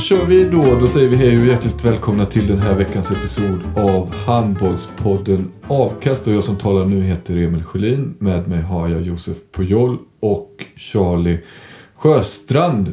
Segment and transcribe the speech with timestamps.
[0.00, 0.78] Kör vi då.
[0.80, 6.26] Då säger vi hej och hjärtligt välkomna till den här veckans episod av Handbollspodden Avkast.
[6.26, 8.14] Och jag som talar nu heter Emil Sjölin.
[8.18, 11.38] Med mig har jag Josef Pujol och Charlie
[11.96, 12.92] Sjöstrand.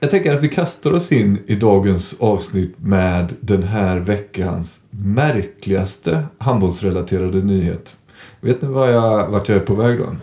[0.00, 6.24] Jag tänker att vi kastar oss in i dagens avsnitt med den här veckans märkligaste
[6.38, 7.96] handbollsrelaterade nyhet.
[8.40, 10.16] Vet ni vad jag, vart jag är på väg då?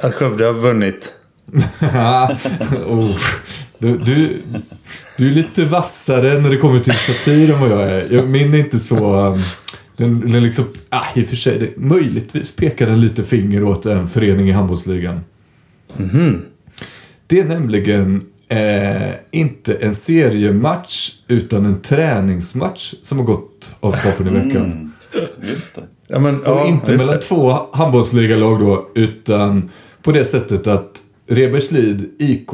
[0.00, 1.12] Att Skövde har vunnit.
[2.86, 3.16] oh,
[3.82, 4.42] du, du,
[5.18, 8.08] du är lite vassare när det kommer till satir än vad jag är.
[8.10, 9.26] Jag, min är inte så...
[9.26, 9.42] um,
[9.96, 13.86] Den, den liksom, ah, i och för sig, det, möjligtvis pekar den lite finger åt
[13.86, 15.20] en förening i handbollsligan.
[17.26, 24.36] Det är nämligen eh, inte en seriematch utan en träningsmatch som har gått av stapeln
[24.36, 24.92] i veckan.
[25.42, 25.82] Just det.
[26.06, 27.22] Ja, men, Och ja, inte just mellan det.
[27.22, 29.70] två handbollsligalag då, utan
[30.02, 32.48] på det sättet att Reberslid IK,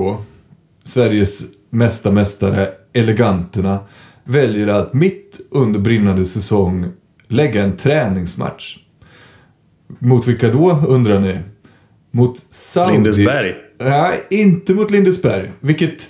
[0.88, 3.78] Sveriges mesta mästare, Eleganterna,
[4.24, 6.86] väljer att mitt under brinnande säsong
[7.28, 8.78] lägga en träningsmatch.
[9.98, 11.38] Mot vilka då, undrar ni?
[12.10, 12.92] Mot Saudi...
[12.92, 13.54] Lindesberg.
[13.80, 15.52] Nej, inte mot Lindesberg.
[15.60, 16.08] Vilket...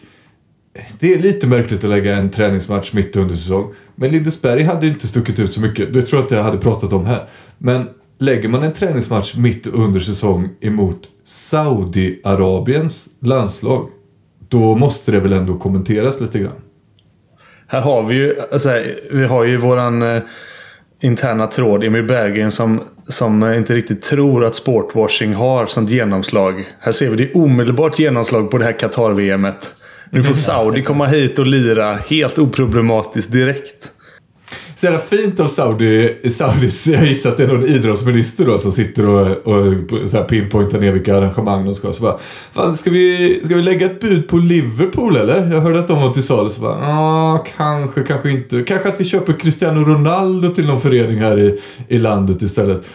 [1.00, 3.74] Det är lite märkligt att lägga en träningsmatch mitt under säsong.
[3.96, 5.94] Men Lindesberg hade ju inte stuckit ut så mycket.
[5.94, 7.28] Det tror jag inte jag hade pratat om här.
[7.58, 13.90] Men lägger man en träningsmatch mitt under säsong emot Saudiarabiens landslag.
[14.48, 16.60] Då måste det väl ändå kommenteras lite grann.
[17.66, 20.22] Här har vi ju, alltså, vi har ju våran eh,
[21.02, 26.64] interna tråd, Emil Berggren, som, som eh, inte riktigt tror att sportwashing har sånt genomslag.
[26.80, 29.74] Här ser vi det omedelbart genomslag på det här Qatar-VMet.
[30.10, 33.92] Nu får Saudi komma hit och lira helt oproblematiskt direkt.
[34.78, 38.72] Så jävla fint av Saudi, Saudis, jag gissar att det är någon idrottsminister då som
[38.72, 41.92] sitter och, och så här pinpointar ner vilka arrangemang de ska.
[41.92, 42.18] Så bara,
[42.52, 45.52] fan ska vi, ska vi lägga ett bud på Liverpool eller?
[45.52, 48.62] Jag hörde att de var till salu så bara, ja kanske, kanske inte.
[48.62, 52.88] Kanske att vi köper Cristiano Ronaldo till någon förening här i, i landet istället.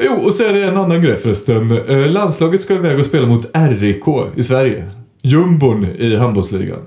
[0.00, 1.78] Jo, och så är det en annan grej förresten.
[1.88, 4.04] Eh, landslaget ska iväg och spela mot RIK
[4.36, 4.84] i Sverige.
[5.22, 6.80] Jumbon i handbollsligan.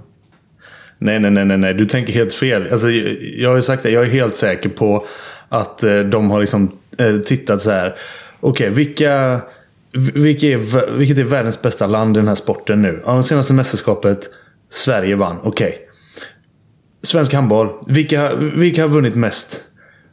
[0.99, 1.73] Nej, nej, nej, nej, nej.
[1.73, 2.67] Du tänker helt fel.
[2.71, 2.91] Alltså,
[3.37, 3.89] jag har ju sagt det.
[3.89, 5.05] Jag är helt säker på
[5.49, 7.95] att eh, de har liksom eh, tittat så här.
[8.39, 9.41] Okej, vilka,
[9.91, 13.01] Vilket är, vilket är världens bästa land i den här sporten nu?
[13.05, 14.29] Ja, senaste mästerskapet,
[14.69, 15.37] Sverige vann.
[15.43, 15.77] Okej.
[17.03, 17.69] Svensk handboll.
[17.87, 19.63] Vilka, vilka har vunnit mest?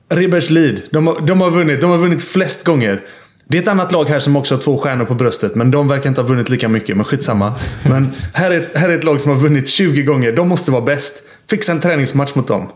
[0.08, 0.82] Reberslid.
[0.90, 1.80] De har, de har vunnit.
[1.80, 3.00] De har vunnit flest gånger.
[3.48, 5.88] Det är ett annat lag här som också har två stjärnor på bröstet, men de
[5.88, 6.96] verkar inte ha vunnit lika mycket.
[6.96, 7.54] Men skitsamma.
[7.88, 10.32] Men här är, ett- här är ett lag som har vunnit 20 gånger.
[10.32, 11.22] De måste vara bäst.
[11.50, 12.68] Fixa en träningsmatch mot dem.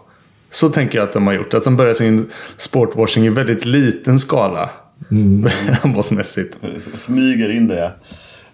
[0.51, 1.55] Så tänker jag att de har gjort.
[1.55, 2.27] Att de börjar sin
[2.57, 4.71] sportwashing i väldigt liten skala.
[5.83, 6.59] Handbollsmässigt.
[6.95, 7.93] Smyger in det.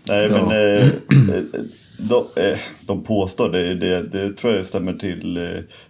[0.08, 0.46] Nej Ja.
[0.48, 0.84] men eh,
[1.36, 1.42] eh,
[1.98, 5.42] de, eh, de påstår det, det, det tror jag stämmer till eh,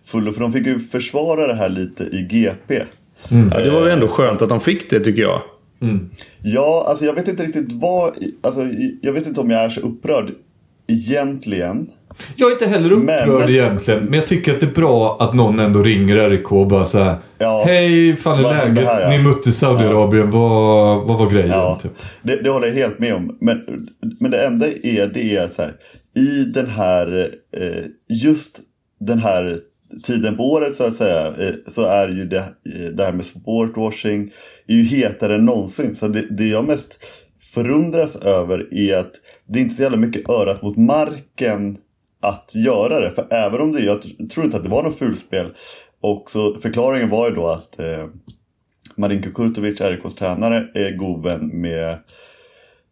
[0.06, 0.32] fullo.
[0.32, 2.82] För de fick ju försvara det här lite i GP.
[3.28, 5.42] Ja, det var ju ändå skönt att de fick det tycker jag.
[6.42, 8.60] Ja, alltså jag vet inte riktigt vad, alltså
[9.02, 10.30] jag vet inte om jag är så upprörd
[10.88, 11.86] egentligen.
[12.36, 15.34] Jag är inte heller upprörd Men- egentligen, men jag tycker att det är bra att
[15.34, 17.16] någon ändå ringer RIK och bara så här.
[17.38, 17.62] Ja.
[17.66, 18.84] Hej, fan är läget?
[18.84, 19.08] här, ja?
[19.08, 21.50] Ni mötte Saudiarabien, vad, vad var grejen?
[21.50, 21.92] Ja, Typ.
[22.22, 23.36] det, det håller jag helt med om.
[23.40, 23.58] Men,
[24.20, 25.74] men det enda är, det är att så här,
[26.16, 28.60] i den här, eh, just
[29.00, 29.58] den här
[30.02, 33.24] tiden på året så att säga, eh, så är ju det, eh, det här med
[33.24, 34.32] sportwashing
[34.66, 35.96] är ju hetare än någonsin.
[35.96, 36.98] Så det, det jag mest
[37.40, 39.12] förundras över är att
[39.46, 41.76] det är inte så jävla mycket örat mot marken
[42.20, 43.10] att göra det.
[43.10, 45.46] För även om det, jag tror inte att det var något fulspel.
[46.00, 48.06] Och så förklaringen var ju då att eh,
[48.96, 51.98] Marinko Kurtovic, RIKs tränare, är god vän med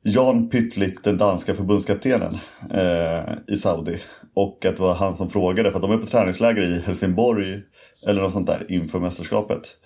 [0.06, 2.38] Jan Pytlik, den danska förbundskaptenen
[2.70, 3.98] eh, i Saudi.
[4.34, 7.62] Och att det var han som frågade, för att de är på träningsläger i Helsingborg
[8.06, 9.76] eller något sånt där inför mästerskapet.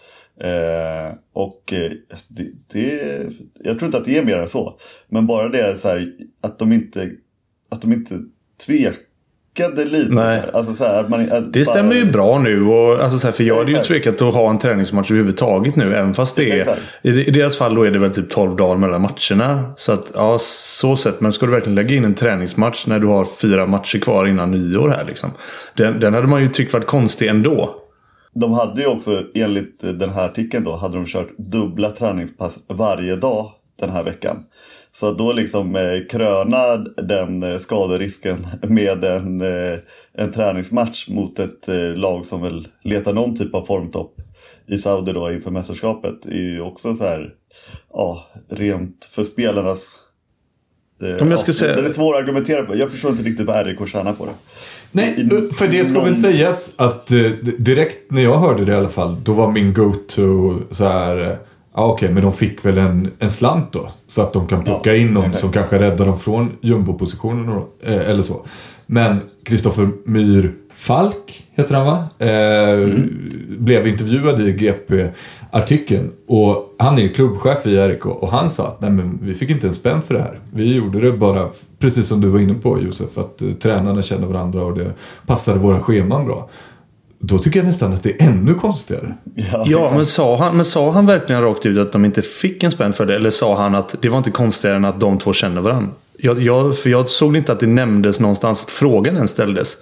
[0.41, 1.93] Eh, och eh,
[2.29, 3.26] det, det,
[3.65, 4.79] jag tror inte att det är mer än så.
[5.09, 7.11] Men bara det är så här, att de inte,
[7.69, 8.20] att de inte
[9.58, 10.12] tvekade lite.
[10.14, 10.43] Nej.
[10.52, 12.62] Alltså så här, man, Det stämmer ju bara- bra nu.
[12.62, 15.94] Och, alltså, så här, för jag hade ju tvekat att ha en träningsmatch överhuvudtaget nu.
[15.94, 16.58] Även fast det är...
[16.58, 16.81] Exakt.
[17.02, 19.72] I, I deras fall då är det väl typ 12 dagar mellan matcherna.
[19.76, 21.20] Så att, ja, så sett.
[21.20, 24.50] Men ska du verkligen lägga in en träningsmatch när du har fyra matcher kvar innan
[24.50, 25.31] nyår här liksom.
[25.76, 27.75] Den, den hade man ju tyckt varit konstig ändå.
[28.34, 33.16] De hade ju också, enligt den här artikeln då, hade de kört dubbla träningspass varje
[33.16, 33.50] dag
[33.81, 34.37] den här veckan.
[35.00, 39.79] Så att då liksom eh, kröna den eh, skaderisken med en, eh,
[40.12, 44.15] en träningsmatch mot ett lag som väl letar någon typ av formtopp
[44.67, 47.35] i Saudi då inför mästerskapet är ju också så här,
[47.93, 49.87] ja, rent för spelarnas
[51.21, 52.77] Om jag ska ja, säga- Den är svår att argumentera på.
[52.77, 54.33] Jag förstår inte riktigt vad RIK tjänar på det.
[54.93, 57.06] Nej, för det ska väl sägas att
[57.59, 61.39] direkt när jag hörde det i alla fall, då var min go-to så här.
[61.79, 63.89] Ja okej, men de fick väl en, en slant då.
[64.07, 68.11] Så att de kan plocka Ja, in någon som kanske räddar dem från jumbo-positionen eh,
[68.11, 68.45] eller så.
[68.87, 72.27] Men Kristoffer Myhr Falk, heter han va?
[72.27, 72.89] Eh,
[73.59, 76.11] Blev intervjuad i GP-artikeln.
[76.29, 79.51] Och han är ju klubbchef i RIK och han sa att nej men vi fick
[79.51, 80.39] inte en spänn för det här.
[80.55, 84.27] Vi gjorde det bara, precis som du var inne på Josef, att eh, tränarna känner
[84.27, 84.93] varandra och det
[85.27, 86.49] passade våra scheman bra.
[87.20, 89.15] Då tycker jag nästan att det är ännu konstigare.
[89.35, 92.62] Ja, Ja, men sa, han, men sa han verkligen rakt ut att de inte fick
[92.62, 93.15] en spänn för det?
[93.15, 95.91] Eller sa han att det var inte konstigare än att de två känner varandra?
[96.17, 99.75] Jag, jag, för jag såg inte att det nämndes någonstans att frågan ens ställdes.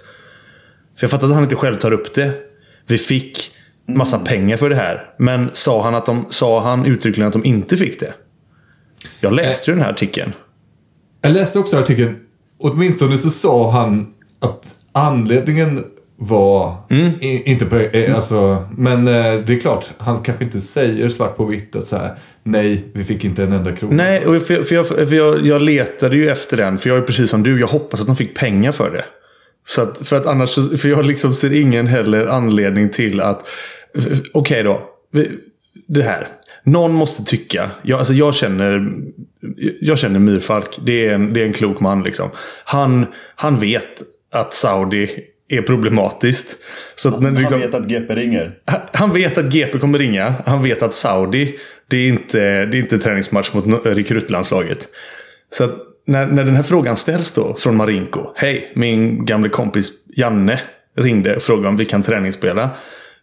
[0.95, 2.31] För jag fattar att han inte själv tar upp det.
[2.87, 3.51] Vi fick
[3.87, 5.09] massa pengar för det här.
[5.17, 8.13] Men sa han, att de, sa han uttryckligen att de inte fick det?
[9.19, 10.33] Jag läste ju den här artikeln.
[11.21, 12.15] Jag läste också artikeln,
[12.57, 15.83] åtminstone så sa han att anledningen
[16.19, 16.75] var,
[17.21, 19.13] i, inte på, eh, alltså, men eh,
[19.45, 23.03] det är klart, han kanske inte säger svart på vitt att så här, nej, vi
[23.03, 23.95] fick inte en enda krona.
[23.95, 26.77] Nej, och för, för, jag, för jag, jag letade ju efter den.
[26.77, 27.59] För jag är precis som du.
[27.59, 29.05] Jag hoppas att de fick pengar för det.
[29.67, 33.47] Så att, för att annars, för jag liksom ser ingen heller anledning till att...
[34.33, 34.81] Okej då.
[35.11, 35.29] Vi-
[35.87, 36.27] Det här.
[36.63, 37.71] Någon måste tycka.
[37.81, 38.91] Jag, alltså jag känner...
[39.81, 40.79] Jag känner Myrfalk.
[40.85, 42.29] Det är en, det är en klok man liksom.
[42.65, 43.05] Han,
[43.35, 44.01] han vet
[44.33, 45.09] att Saudi
[45.49, 46.57] är problematiskt.
[46.95, 48.59] Så att Han liksom, vet att GP ringer.
[48.93, 50.33] han- vet att GP kommer ringa.
[50.45, 54.87] Han vet att Saudi, det är inte, det är inte träningsmatch mot rekrytlandslaget.
[55.49, 58.31] Så att när, när den här frågan ställs då från Marinko.
[58.35, 60.59] Hej, min gamle kompis Janne
[60.97, 62.69] ringde och frågade om vi kan träningsspela.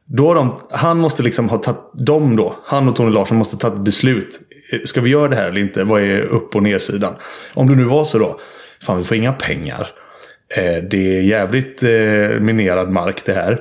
[0.06, 3.69] Då de, han måste liksom ha tagit, de då, han och Tony Larsson måste ta
[3.69, 4.41] ett beslut.
[4.85, 5.85] Ska vi göra det här eller inte?
[5.85, 7.15] Vad är upp och nersidan?
[7.55, 8.41] Om det nu var så då.
[8.82, 9.88] Fan, vi får inga pengar.
[10.56, 13.60] Eh, det är jävligt eh, minerad mark det här.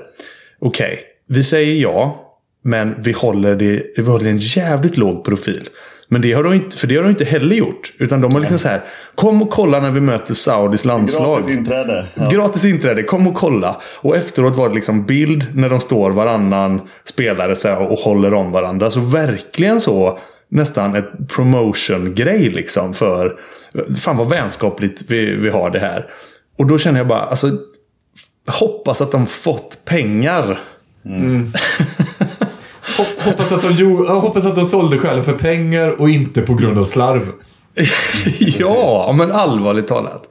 [0.59, 0.99] Okej,
[1.29, 2.19] vi säger ja.
[2.65, 5.69] Men vi håller, det, vi håller en jävligt låg profil.
[6.07, 7.93] Men det har de inte, för det har de inte heller gjort.
[7.97, 8.81] Utan de har liksom så här.
[9.15, 11.37] Kom och kolla när vi möter Saudis landslag.
[11.37, 12.05] Gratis inträde.
[12.15, 12.29] Ja.
[12.29, 13.81] Gratis inträde, kom och kolla.
[14.01, 18.33] Och efteråt var det liksom bild när de står varannan spelare så här och håller
[18.33, 18.91] om varandra.
[18.91, 20.19] Så verkligen så
[20.49, 23.35] nästan ett promotion-grej liksom för...
[23.99, 26.05] Fan vad vänskapligt vi, vi har det här.
[26.57, 27.51] Och då känner jag bara, alltså...
[28.47, 30.59] Hoppas att de fått pengar.
[32.97, 36.77] Hop- Hoppas att, de, hoppas att de sålde själen för pengar och inte på grund
[36.77, 37.27] av slarv.
[38.39, 40.23] ja, men allvarligt talat.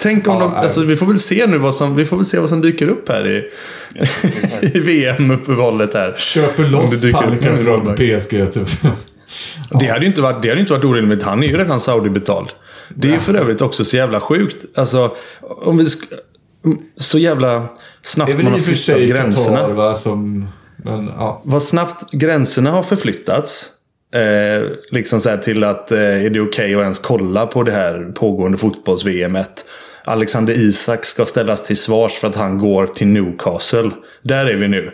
[0.00, 0.54] Tänk om Ja, de...
[0.54, 2.88] Alltså, vi får väl se nu vad som, vi får väl se vad som dyker
[2.88, 3.50] upp här i,
[4.74, 6.14] i VM-uppehållet här.
[6.16, 7.94] Köper loss någon från.
[7.94, 8.68] PSG typ.
[9.80, 11.22] Det hade ju inte varit, det hade inte varit orimligt.
[11.22, 12.48] Han är ju redan Saudi-betald.
[12.94, 14.78] Det är ju för övrigt också så jävla sjukt.
[14.78, 15.86] Alltså, om vi
[16.96, 17.66] Så jävla
[18.02, 19.56] snabbt man har flyttat gränserna.
[19.56, 20.48] Qatar va, som...
[20.76, 21.42] Men ja.
[21.44, 23.70] Vad snabbt gränserna har förflyttats.
[24.14, 28.12] Eh, liksom så till att eh, är det okej att ens kolla på det här
[28.14, 29.64] pågående fotbolls-VMet.
[30.04, 33.90] Alexander Isak ska ställas till svars för att han går till Newcastle.
[34.22, 34.92] Där är vi nu.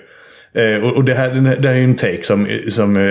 [0.55, 3.03] Eh, och och det, här, det här är ju en take som, som eh,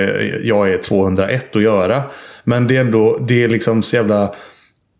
[0.44, 2.04] jag är 201 att göra.
[2.44, 4.34] Men det är ändå, det är liksom så jävla...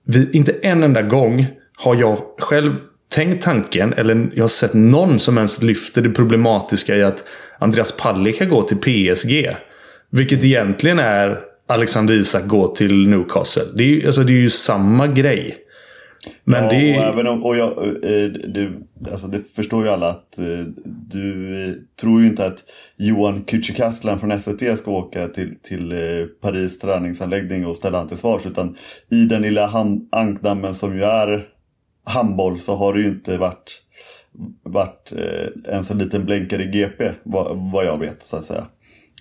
[0.06, 2.76] Vi, inte en enda gång har jag själv
[3.12, 7.24] tänkt tanken, eller jag har sett någon som ens lyfter det problematiska i att
[7.60, 9.56] Andreas Palicka går till PSG.
[10.10, 13.64] Vilket egentligen är Alexander Isak går till Newcastle.
[13.76, 15.58] Det är ju, alltså, det är ju samma grej.
[16.44, 20.10] Men ja, det och även om, och jag, eh, du, alltså det förstår ju alla
[20.10, 22.64] att eh, du eh, tror ju inte att
[22.98, 25.94] Johan Kücükaslan från SVT ska åka till, till
[26.42, 28.46] Paris träningsanläggning och ställa han till svars.
[28.46, 28.76] Utan
[29.10, 31.48] i den lilla ham- ankdammen som ju är
[32.06, 33.82] handboll så har det ju inte varit,
[34.64, 35.12] varit
[35.68, 38.68] ens en liten blänkare i GP vad, vad jag vet så att säga.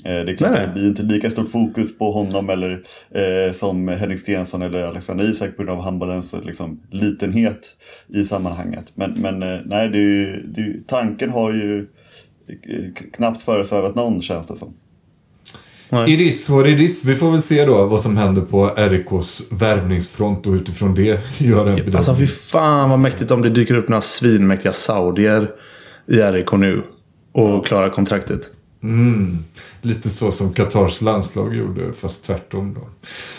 [0.04, 0.66] Eh, Det är klart Nej, nej.
[0.66, 5.30] det blir inte lika stort fokus på honom eller eh, som Henrik Stensson eller Alexander
[5.30, 7.76] Isak på grund av handbollens liksom, litenhet
[8.08, 8.92] i sammanhanget.
[8.94, 11.78] Men, men eh, nej, det är ju, det är, ju- tanken har ju
[12.48, 14.74] eh, knappt föresvävat någon känns det som.
[16.08, 17.04] It is what it is.
[17.04, 21.60] Vi får väl se då vad som händer på RIKs värvningsfront och utifrån det göra
[21.70, 21.96] en bedömning.
[21.96, 25.50] Alltså fy fan vad mäktigt om det dyker upp några svinmäktiga saudier
[26.06, 26.82] i RIK nu.
[27.32, 28.40] Och klarar kontraktet.
[29.82, 32.80] Lite så som Qatars landslag gjorde, fast tvärtom då.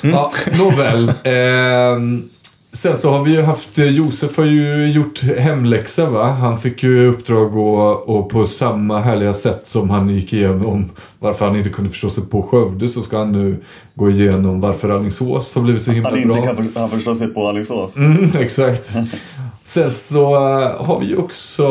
[0.09, 1.13] Ja, nåväl.
[1.23, 2.29] Ehm,
[2.71, 6.25] sen så har vi ju haft, eh, Josef har ju gjort hemläxa va?
[6.25, 11.45] Han fick ju uppdrag och, och på samma härliga sätt som han gick igenom varför
[11.47, 13.59] han inte kunde förstå sig på Skövde så ska han nu
[13.95, 16.38] gå igenom varför Alingsås har blivit så himla Han bra.
[16.38, 17.95] inte kan för, han förstå sig på Alingsås.
[17.95, 18.95] Mm, exakt.
[19.63, 21.67] Sen så eh, har vi ju också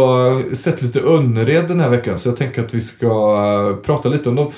[0.52, 4.28] sett lite Önnered den här veckan så jag tänker att vi ska eh, prata lite
[4.28, 4.50] om dem.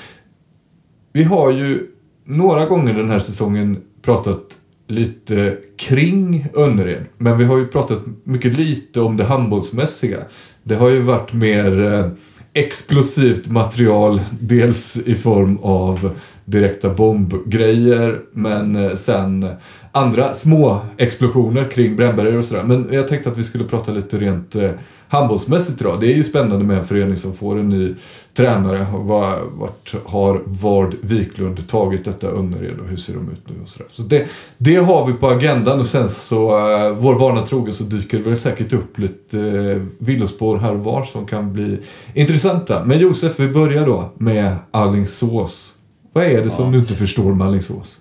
[1.13, 1.87] Vi har ju
[2.25, 7.05] några gånger den här säsongen pratat lite kring Önnered.
[7.17, 10.19] Men vi har ju pratat mycket lite om det handbollsmässiga.
[10.63, 12.07] Det har ju varit mer eh,
[12.53, 14.21] explosivt material.
[14.39, 18.19] Dels i form av direkta bombgrejer.
[18.33, 19.49] Men sen
[19.95, 22.63] andra små explosioner kring brännbergare och sådär.
[22.63, 24.69] Men jag tänkte att vi skulle prata lite rent eh,
[25.07, 25.97] handbollsmässigt idag.
[25.99, 27.95] Det är ju spännande med en förening som får en ny
[28.37, 28.85] tränare.
[28.93, 33.67] Var- Vart har Vard Wiklund tagit detta Önnered och hur ser de ut nu och
[33.69, 33.87] sådär.
[33.91, 34.25] Så det,
[34.57, 38.23] det har vi på agendan och sen så, eh, vår vana trogen så dyker det
[38.29, 41.79] väl säkert upp lite eh, villospår här och var som kan bli
[42.13, 42.85] intressanta.
[42.85, 45.73] Men Josef, vi börjar då med Allingsås.
[46.13, 47.97] Vad är det som du inte förstår med Allingsås?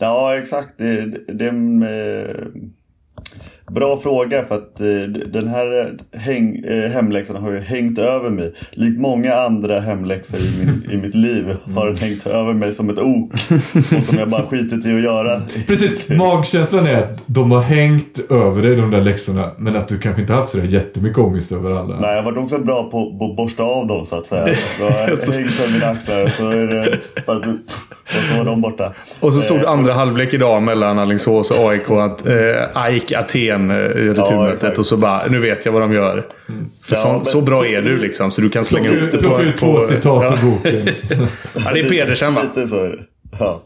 [0.00, 0.74] Ja, exakt.
[0.76, 2.46] Det, det, är en eh,
[3.70, 4.86] bra fråga för att eh,
[5.32, 8.54] den här häng, eh, hemläxan har ju hängt över mig.
[8.70, 12.90] Likt många andra hemläxor i, min, i mitt liv har den hängt över mig som
[12.90, 13.32] ett ok.
[13.98, 15.42] Och som jag bara skitit i att göra.
[15.66, 19.98] Precis, magkänslan är att de har hängt över dig de där läxorna men att du
[19.98, 22.00] kanske inte haft sådär jättemycket ångest över alla.
[22.00, 24.54] Nej, jag var också bra på, på att borsta av dem så att säga.
[24.80, 26.98] Jag har hängt över mina axlar så är det...
[28.16, 28.94] Och så var de borta.
[29.20, 31.90] Och så stod Eh, andra halvlek idag mellan Alingsås och AIK.
[31.90, 32.34] Att, eh,
[32.74, 34.54] AIK Aten eh, i returmötet.
[34.54, 34.78] exakt.
[34.78, 36.26] och så bara, nu vet jag vad de gör.
[36.84, 38.30] För Ja, så, men- så bra är du liksom.
[38.30, 39.24] Så du kan slänga upp ut, det på...
[39.24, 40.36] plocka ut två på citat ja.
[40.36, 40.94] ur boken.
[41.64, 42.42] ja, det är Pedersen va?
[42.42, 43.02] Lite så är det.
[43.38, 43.62] Ja.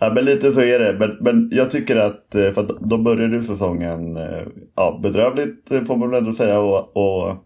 [0.00, 0.96] ja, men lite så är det.
[0.98, 4.42] Men, men jag tycker att, eh, för att då började ju säsongen eh,
[4.76, 6.58] ja, bedrövligt eh, får man väl ändå säga.
[6.58, 7.36] Och, och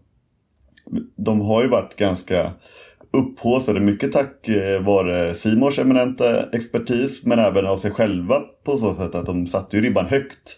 [1.17, 2.51] de har ju varit ganska
[3.13, 3.79] upphaussade.
[3.79, 9.15] Mycket tack eh, vare Simors eminenta expertis men även av sig själva på så sätt
[9.15, 10.57] att de satte ju ribban högt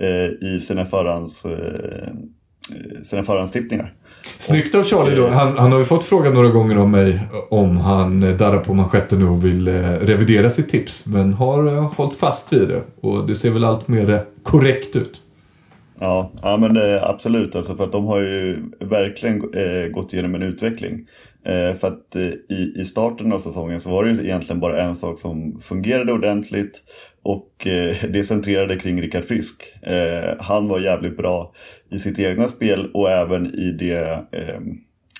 [0.00, 2.12] eh, i sina, förhands, eh,
[3.04, 3.94] sina förhandstippningar.
[4.38, 5.28] Snyggt av Charlie då.
[5.28, 9.18] Han, han har ju fått frågan några gånger om mig om han darrar på manschetten
[9.18, 9.68] nu och vill
[10.00, 11.06] revidera sitt tips.
[11.06, 12.82] Men har eh, hållit fast vid det.
[13.00, 15.20] Och det ser väl allt mer korrekt ut.
[16.00, 17.56] Ja, ja men absolut.
[17.56, 19.38] Alltså för att de har ju verkligen
[19.92, 21.06] gått igenom en utveckling.
[21.44, 24.82] Eh, för att eh, i, i starten av säsongen så var det ju egentligen bara
[24.82, 26.82] en sak som fungerade ordentligt.
[27.22, 29.62] Och eh, det centrerade kring Rickard Frisk.
[29.82, 31.54] Eh, han var jävligt bra
[31.90, 34.60] i sitt egna spel och även i det eh,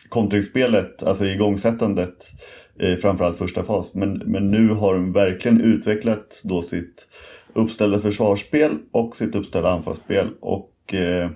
[0.08, 2.30] kontringsspelet, alltså igångsättandet.
[2.78, 3.94] Eh, framförallt första fas.
[3.94, 7.08] Men, men nu har de verkligen utvecklat då sitt
[7.52, 10.28] uppställda försvarsspel och sitt uppställda anfallsspel.
[10.40, 11.30] Och eh,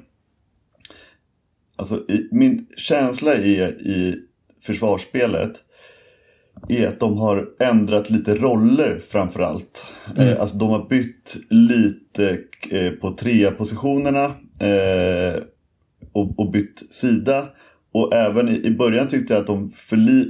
[1.77, 4.26] alltså, i, min känsla är i
[4.67, 5.53] försvarsspelet
[6.69, 9.87] är att de har ändrat lite roller framförallt.
[10.19, 12.39] Eh, alltså de har bytt lite
[12.71, 14.25] eh, på trea-positionerna
[14.61, 15.43] eh,
[16.13, 17.47] och, och bytt sida.
[17.93, 19.73] Och även i, i början tyckte jag att de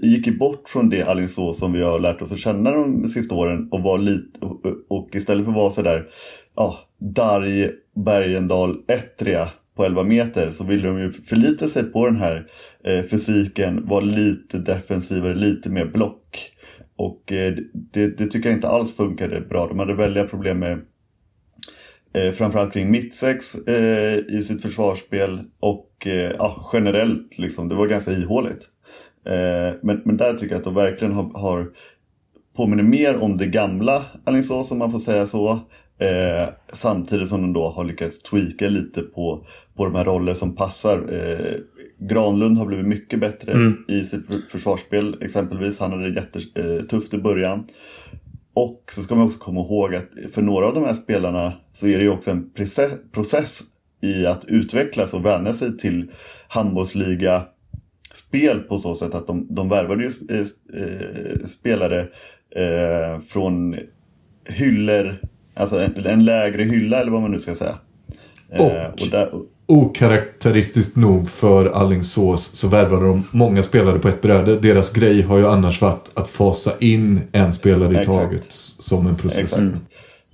[0.02, 3.68] gick bort från det Alingsås som vi har lärt oss att känna de sista åren
[3.70, 6.06] och var lite och, och istället för att vara sådär
[6.56, 12.16] ja, Darj, Bergendal, Ettria på 11 meter så ville de ju förlita sig på den
[12.16, 12.46] här
[12.84, 16.50] eh, fysiken, vara lite defensivare, lite mer block.
[16.96, 19.66] Och eh, det, det tycker jag inte alls funkade bra.
[19.66, 20.80] De hade väldiga problem med
[22.14, 27.86] eh, framförallt kring mittsex eh, i sitt försvarsspel och eh, ja, generellt liksom, det var
[27.86, 28.68] ganska ihåligt.
[29.26, 31.70] Eh, men, men där tycker jag att de verkligen har, har
[32.56, 35.60] påminner mer om det gamla Alingsås om man får säga så.
[35.98, 40.56] Eh, samtidigt som de då har lyckats tweaka lite på, på de här roller som
[40.56, 40.98] passar.
[41.12, 41.56] Eh,
[41.98, 43.52] Granlund har blivit mycket bättre
[43.88, 45.80] i sitt för- försvarsspel exempelvis.
[45.80, 47.64] Han hade det jättetufft i början.
[48.54, 51.86] Och så ska man också komma ihåg att för några av de här spelarna så
[51.86, 52.50] är det ju också en
[53.12, 53.60] process
[54.02, 56.10] i att utvecklas och vänja sig till
[56.48, 57.42] handbollsliga
[58.14, 60.46] spel på så sätt att de, de värvade ju eh,
[60.82, 62.00] eh, spelare
[62.56, 63.76] eh, från
[64.44, 65.20] hyllor,
[65.56, 67.74] alltså en, en lägre hylla eller vad man nu ska säga.
[68.52, 69.30] Eh, Och- där,
[69.68, 74.56] Okaraktäristiskt nog för Allingsås så värvade de många spelare på ett bräde.
[74.60, 78.06] Deras grej har ju annars varit att fasa in en spelare i Exakt.
[78.18, 78.46] taget
[78.78, 79.40] som en process.
[79.40, 79.64] Exakt.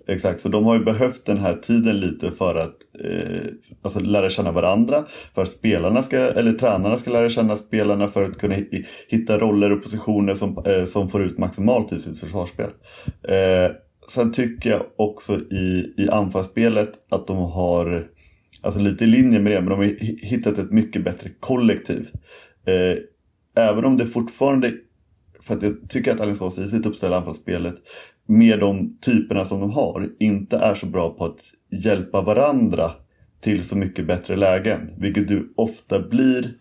[0.08, 2.74] Exakt, så de har ju behövt den här tiden lite för att
[3.04, 3.40] eh,
[3.82, 5.04] alltså lära känna varandra.
[5.34, 9.38] För att spelarna ska, eller tränarna ska lära känna spelarna för att kunna hi- hitta
[9.38, 12.70] roller och positioner som, eh, som får ut maximalt i sitt försvarsspel.
[13.28, 13.70] Eh,
[14.08, 18.08] sen tycker jag också i, i anfallsspelet att de har,
[18.62, 19.84] alltså lite i linje med det, men de har
[20.26, 22.10] hittat ett mycket bättre kollektiv.
[22.66, 22.98] Eh,
[23.64, 24.72] även om det fortfarande
[25.42, 27.74] för att jag tycker att Alingsås i sitt uppställda anfallsspelet
[28.26, 31.40] med de typerna som de har inte är så bra på att
[31.84, 32.90] hjälpa varandra
[33.40, 34.90] till så mycket bättre lägen.
[34.98, 36.54] Vilket du ofta blir.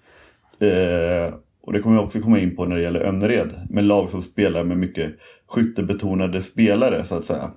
[0.59, 3.53] Eh, och det kommer vi också komma in på när det gäller Önnered.
[3.69, 5.13] Med lag som spelar med mycket
[5.47, 7.51] skyttebetonade spelare så att säga.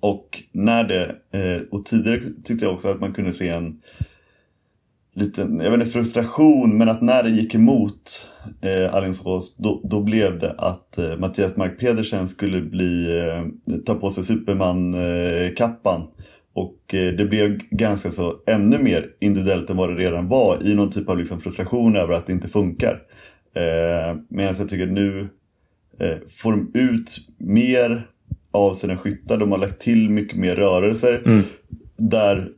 [0.00, 3.80] Och när det, eh, och tidigare tyckte jag också att man kunde se en
[5.14, 8.30] liten, jag vet inte, frustration, men att när det gick emot
[8.62, 13.44] eh, Alingsås, då, då blev det att eh, Mattias Mark Pedersen skulle bli, eh,
[13.86, 16.00] ta på sig Superman-kappan.
[16.00, 16.08] Eh,
[16.54, 20.74] och eh, det blev ganska så ännu mer individuellt än vad det redan var i
[20.74, 23.02] någon typ av liksom, frustration över att det inte funkar.
[23.54, 25.28] Eh, Medan jag tycker nu
[26.00, 28.06] eh, får de ut mer
[28.50, 29.38] av sina skyttar.
[29.38, 31.22] De har lagt till mycket mer rörelser.
[31.96, 32.48] Där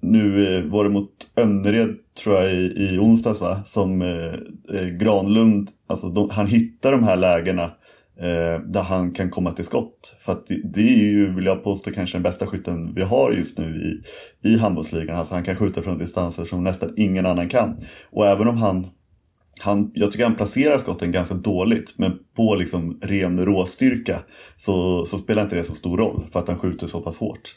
[0.00, 3.62] nu eh, var det mot Önnered tror jag i, i onsdags va?
[3.66, 4.34] Som eh,
[4.78, 7.64] eh, Granlund, alltså de, han hittar de här lägena
[8.20, 10.16] eh, där han kan komma till skott.
[10.20, 13.32] För att det, det är ju, vill jag påstå, kanske den bästa skytten vi har
[13.32, 14.00] just nu
[14.42, 15.16] i, i handbollsligan.
[15.16, 17.76] Alltså han kan skjuta från distanser som nästan ingen annan kan.
[18.10, 18.86] Och även om han
[19.60, 24.18] han, jag tycker han placerar skotten ganska dåligt men på liksom ren råstyrka
[24.56, 27.56] så, så spelar inte det så stor roll för att han skjuter så pass hårt.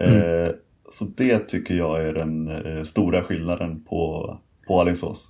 [0.00, 0.54] Eh,
[0.92, 4.30] så det tycker jag är den eh, stora skillnaden på,
[4.66, 5.28] på Alingsås.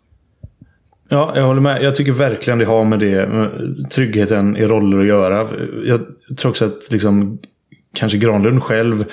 [1.08, 1.82] Ja, jag håller med.
[1.82, 3.50] Jag tycker verkligen det har med det, med
[3.90, 5.48] tryggheten i roller att göra.
[5.84, 6.00] Jag
[6.38, 7.38] tror också att liksom,
[7.94, 9.04] kanske Granlund själv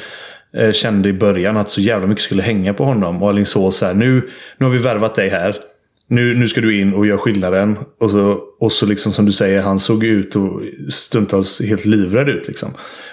[0.54, 3.24] eh, kände i början att så jävla mycket skulle hänga på honom.
[3.24, 5.56] Och Alingsås så här, nu, nu har vi värvat dig här.
[6.08, 7.78] Nu, nu ska du in och göra skillnaden.
[8.00, 12.30] Och så, och så liksom som du säger, han såg ut och stundtals helt livrädd
[12.30, 12.48] ut.
[12.48, 12.70] Liksom.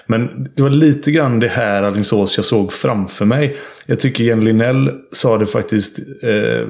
[0.07, 3.57] Men det var lite grann det här Alingsås jag såg framför mig.
[3.85, 6.67] Jag tycker Jenny Linnell sa det faktiskt eh,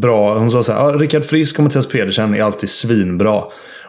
[0.00, 0.38] bra.
[0.38, 3.44] Hon sa så här, ah, Rickard Frisk och Mattias Pedersen är alltid svinbra.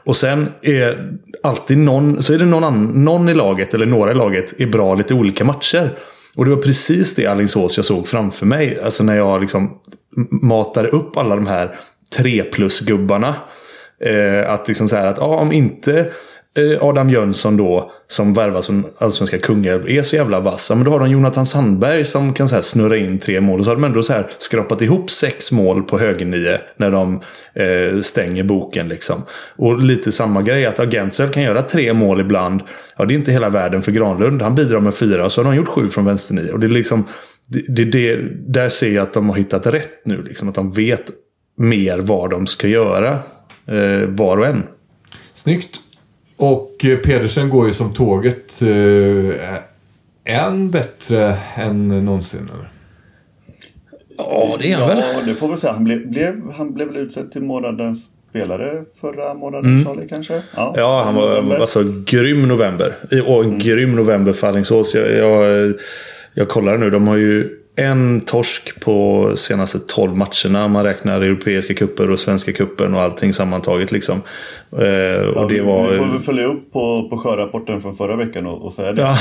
[0.05, 1.11] Och sen är
[1.43, 4.67] alltid någon, så är det någon, annan, någon i laget, eller några i laget, är
[4.67, 5.97] bra lite olika matcher.
[6.35, 8.79] Och det var precis det Alingsås jag såg framför mig.
[8.83, 9.77] Alltså när jag liksom
[10.29, 11.75] matade upp alla de här
[12.15, 13.35] tre plus-gubbarna.
[13.99, 16.11] Eh, att liksom så här att, ja om inte
[16.57, 20.69] eh, Adam Jönsson då, som värvas som allsvenska kungälv, är så jävla vass.
[20.69, 23.59] ja, Men då har de Jonathan Sandberg som kan så här snurra in tre mål.
[23.59, 27.21] Och så har de ändå så här skrapat ihop sex mål på högernio när de
[27.53, 28.87] eh, stänger boken.
[28.87, 29.21] Liksom.
[29.55, 32.61] Och lite samma grej, att Agentzel kan göra tre mål ibland.
[32.97, 34.41] Ja, det är inte hela världen för Granlund.
[34.41, 36.51] Han bidrar med fyra, och så har de gjort sju från vänsternio.
[36.51, 37.05] Och det är liksom,
[37.53, 38.15] det, det, det,
[38.47, 40.23] där ser jag att de har hittat rätt nu.
[40.23, 41.03] Liksom, att de vet
[41.55, 43.19] mer vad de ska göra.
[43.65, 44.63] Eh, var och en.
[45.33, 45.79] Snyggt.
[46.37, 48.61] Och eh, Pedersen går ju som tåget.
[48.61, 49.55] Eh,
[50.25, 52.67] än bättre än någonsin eller?
[54.17, 55.25] Ja, det är han Ja, väl?
[55.25, 55.73] det får vi säga.
[55.73, 60.41] Han blev, blev, han blev väl utsedd till månadens spelare förra månaden, Charlie kanske?
[60.55, 61.57] Ja, han var November.
[61.59, 62.93] alltså grym november.
[63.25, 64.95] Och en grym november för Alingsås.
[64.95, 65.73] Jag, jag,
[66.33, 66.89] jag kollar nu.
[66.89, 70.67] De har ju en torsk på senaste 12 matcherna.
[70.67, 73.91] Man räknar europeiska kupper och svenska kuppen och allting sammantaget.
[73.91, 74.21] Liksom.
[74.71, 75.93] Eh, och det Vi var...
[75.93, 79.01] får väl följa upp på, på sjörapporten från förra veckan och, och säga det.
[79.01, 79.17] Ja.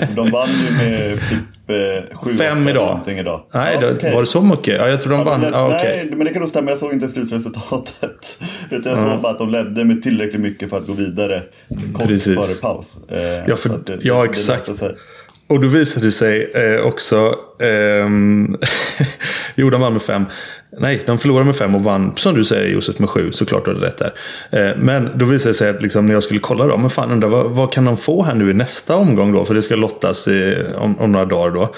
[0.00, 1.70] De, de vann ju med typ
[2.10, 3.00] eh, sju, Fem idag.
[3.08, 3.42] idag.
[3.54, 4.14] Nej, Ja, det, okej.
[4.14, 4.80] var det så mycket?
[4.80, 5.40] Ja, jag tror de Ja, vann.
[5.40, 6.16] men, Ja, nej, okej.
[6.16, 6.70] men det kan nog stämma.
[6.70, 8.40] Jag såg inte slutresultatet.
[8.70, 11.42] Utan jag såg bara att de ledde med tillräckligt mycket för att gå vidare
[11.94, 12.34] kort Precis.
[12.34, 12.96] före paus.
[13.10, 14.76] Eh, Ja, för- det- ja, det- det exakt.
[14.76, 14.94] sig.
[15.48, 17.34] Och då visade det sig eh, också...
[17.60, 18.08] eh,
[19.54, 20.24] jo, de vann med fem.
[20.78, 23.32] Nej, de förlorade med fem och vann, som du säger Josef, med sju.
[23.32, 24.14] Såklart du hade rätt där.
[24.50, 27.10] Eh, men då visade det sig att liksom, när jag skulle kolla då, men fan
[27.10, 29.44] undrar vad, vad kan de få här nu i nästa omgång då?
[29.44, 31.74] För det ska lottas i, om, om, några dagar då.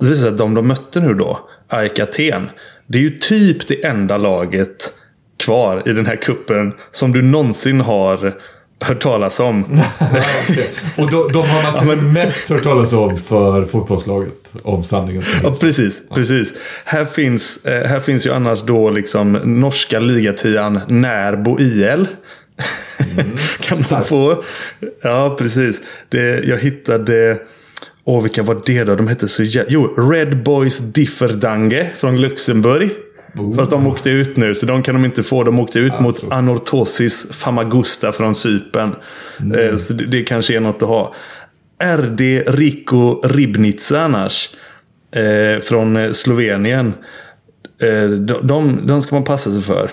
[0.00, 2.50] Det visade sig att de de mötte nu då, AIK Aten.
[2.86, 4.92] Det är ju typ det enda laget
[5.36, 8.34] kvar i den här kuppen som du någonsin har
[8.80, 9.64] hört talas om.
[10.96, 12.12] och de, de har man ja, men...
[12.12, 14.52] mest hört talas om för fotbollslaget.
[14.62, 16.02] Om sanningen ska Ja, precis.
[16.08, 16.14] Ja.
[16.14, 16.54] precis.
[16.84, 22.06] Här, finns, eh, här finns ju annars då liksom norska ligatian Närbo IL.
[23.16, 24.44] Mm, kan man få.
[25.02, 25.82] Ja, precis.
[26.08, 27.38] Det, jag hittade...
[28.06, 28.96] Åh, vilka var det då?
[28.96, 32.90] De hette så Jo, Red Boys Differdange från Luxemburg.
[33.38, 33.56] Oh.
[33.56, 35.44] Fast de åkte ut nu, så de kan de inte få.
[35.44, 36.24] De åkte ut alltså.
[36.24, 38.94] mot Anortosis Famagusta från Cypern.
[39.40, 39.78] Mm.
[39.78, 41.14] Så det, det kanske är något att ha.
[41.84, 44.50] RD Rico Ribnica annars.
[45.16, 46.94] Eh, från Slovenien.
[47.82, 49.90] Eh, de, de, de, ska man passa sig för.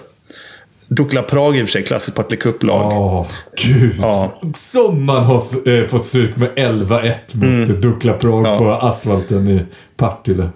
[0.88, 2.98] Dukla Prag i och för sig, klassiskt Partille Cup-lag.
[2.98, 3.28] Åh,
[3.66, 3.96] gud.
[4.02, 4.40] Ja.
[4.54, 7.82] Som man har eh, fått stryk med 11-1 mot mm.
[7.82, 8.58] Dukla Prag ja.
[8.58, 9.66] på asfalten i
[9.98, 10.50] Partille.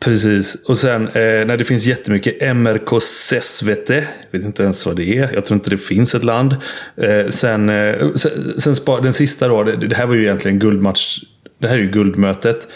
[0.00, 0.64] Precis.
[0.68, 4.06] Och sen eh, när det finns jättemycket MRK Sesvete.
[4.30, 5.30] Vet inte ens vad det är.
[5.34, 6.56] Jag tror inte det finns ett land.
[6.96, 9.62] Eh, sen eh, sen, sen spar, den sista då.
[9.62, 11.18] Det, det, här var ju egentligen guldmatch.
[11.58, 12.68] Det här är ju guldmötet.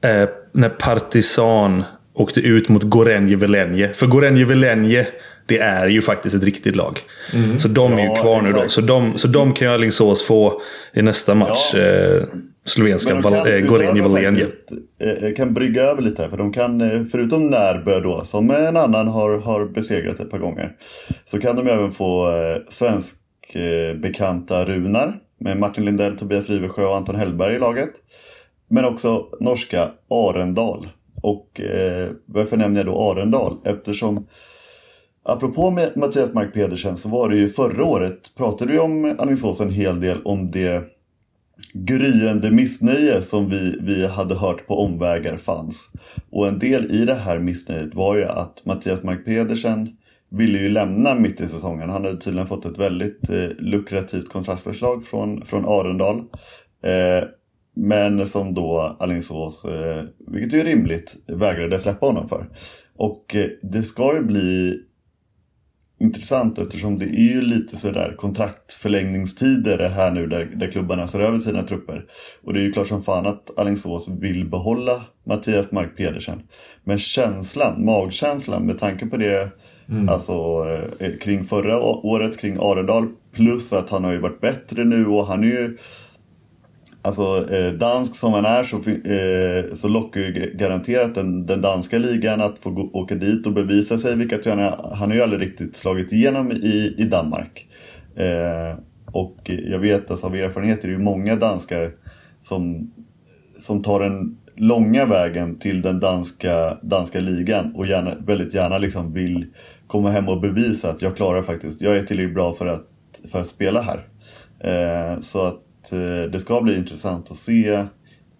[0.00, 3.92] Eh, när Partisan åkte ut mot Gorenje Velenje.
[3.94, 5.06] För Gorenje Velenje
[5.46, 7.00] det är ju faktiskt ett riktigt lag.
[7.32, 7.58] Mm.
[7.58, 8.68] Så de är ju kvar nu då.
[8.68, 10.62] Så de, så de kan ju Alingsås få
[10.94, 11.74] i nästa match.
[11.74, 11.80] Ja.
[12.66, 13.20] Eh, slovenska
[13.60, 14.46] Gorenje Velenje.
[15.36, 16.28] kan brygga över lite här.
[16.28, 20.38] För de kan, eh, förutom Närbö då, som en annan har, har besegrat ett par
[20.38, 20.72] gånger.
[21.24, 23.16] Så kan de även få eh, svensk
[23.52, 25.18] eh, bekanta Runar.
[25.38, 27.90] Med Martin Lindell, Tobias Rivesjö och Anton Hellberg i laget.
[28.68, 30.88] Men också norska Arendal.
[31.22, 33.56] Och eh, varför nämner jag då Arendal?
[33.64, 34.26] Eftersom
[35.28, 39.60] Apropå med Mattias Mark Pedersen så var det ju förra året pratade vi om Alingsås
[39.60, 40.95] en hel del om det
[41.72, 45.76] gryende missnöje som vi, vi hade hört på omvägar fanns.
[46.30, 49.96] Och en del i det här missnöjet var ju att Mattias Mark Pedersen
[50.30, 51.90] ville ju lämna mitt i säsongen.
[51.90, 56.18] Han hade tydligen fått ett väldigt eh, lukrativt kontraktförslag från, från Arendal.
[56.82, 57.28] Eh,
[57.76, 62.48] men som då Alingsås, eh, vilket är rimligt, vägrade släppa honom för.
[62.96, 64.80] Och eh, det ska ju bli
[65.98, 71.38] intressant eftersom det är ju lite sådär kontraktförlängningstider här nu där, där klubbarna ser över
[71.38, 72.04] sina trupper.
[72.42, 76.42] Och det är ju klart som fan att Alingsås vill behålla Mattias Mark Pedersen.
[76.84, 79.50] Men känslan, magkänslan med tanke på det
[79.88, 80.08] mm.
[80.08, 80.32] alltså,
[81.00, 85.26] eh, kring förra året, kring Arendal plus att han har ju varit bättre nu och
[85.26, 85.76] han är ju
[87.06, 91.98] Alltså eh, dansk som han är så, eh, så lockar ju garanterat den, den, danska
[91.98, 94.16] ligan att få gå, åka dit och bevisa sig.
[94.16, 94.58] Vilket han,
[94.92, 97.66] han har ju aldrig riktigt slagit igenom i, i Danmark.
[98.16, 98.78] Eh,
[99.12, 101.90] och jag vet alltså, av erfarenhet är det ju många danskar
[102.42, 102.90] som,
[103.60, 109.12] som tar den långa vägen till den danska, danska ligan och gärna, väldigt gärna liksom
[109.12, 109.46] vill
[109.86, 112.86] komma hem och bevisa att jag klarar faktiskt, jag är tillräckligt bra för att,
[113.30, 114.06] för att spela här.
[114.60, 117.84] Eh, så att Eh, det ska bli intressant att se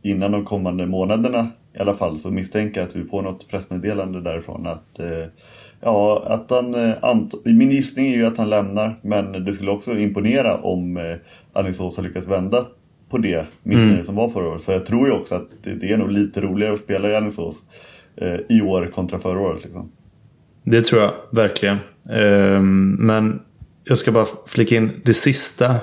[0.02, 4.20] innan de kommande månaderna i alla fall så misstänker jag att vi får något pressmeddelande
[4.20, 5.28] därifrån att eh,
[5.80, 9.98] Ja, att han, eh, min gissning är ju att han lämnar men det skulle också
[9.98, 11.16] imponera om
[11.52, 12.66] Alingsås har lyckats vända
[13.10, 14.04] på det missnöje mm.
[14.04, 14.62] som var förra året.
[14.62, 17.56] För jag tror ju också att det, är nog lite roligare att spela i Alingsås
[18.48, 19.64] i år kontra förra året.
[19.64, 19.90] Liksom.
[20.64, 21.78] Det tror jag verkligen.
[22.12, 23.40] Ehm, men
[23.84, 25.76] jag ska bara flika in det sista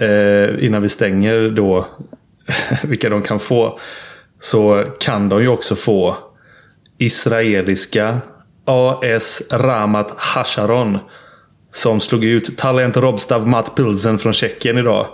[0.00, 1.86] eh, innan vi stänger då
[2.82, 3.78] vilka de kan få.
[4.40, 6.16] Så kan de ju också få
[6.98, 8.18] israeliska
[8.64, 10.98] AS Ramat Hasharon.
[11.70, 15.06] Som slog ut Talent Robstav Matt Pilsen från Tjeckien idag.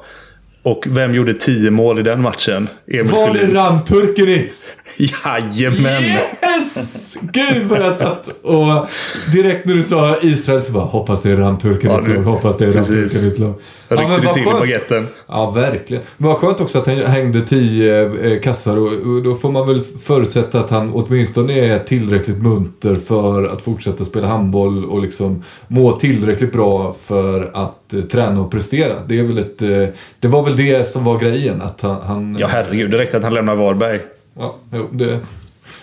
[0.63, 2.69] Och vem gjorde tio mål i den matchen?
[2.87, 4.71] Emil Var det Ram Turkenic?
[5.25, 6.03] Jajamän!
[6.03, 7.17] Yes!
[7.21, 8.87] Gud vad jag satt och
[9.33, 12.65] direkt när du sa Israel så bara hoppas det är Ram Turkenic ja, Hoppas det
[12.65, 13.55] är Ram Turkenic lag.
[13.89, 15.07] Ja, men till i baguetten.
[15.27, 16.03] Ja, verkligen.
[16.17, 19.81] Men vad skönt också att han hängde tio eh, kassar och, då får man väl
[19.81, 25.93] förutsätta att han åtminstone är tillräckligt munter för att fortsätta spela handboll och liksom må
[25.93, 28.95] tillräckligt bra för att eh, träna och prestera.
[29.07, 29.63] Det är väl ett...
[29.63, 31.97] Eh, det var väl det som var grejen, att han...
[32.07, 32.91] han ja, herregud.
[32.91, 34.01] Det räckte att han lämnar Varberg.
[34.38, 35.20] Ja, jo, det,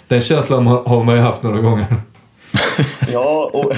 [0.07, 1.85] den känslan har man ju haft några gånger.
[3.11, 3.73] ja, och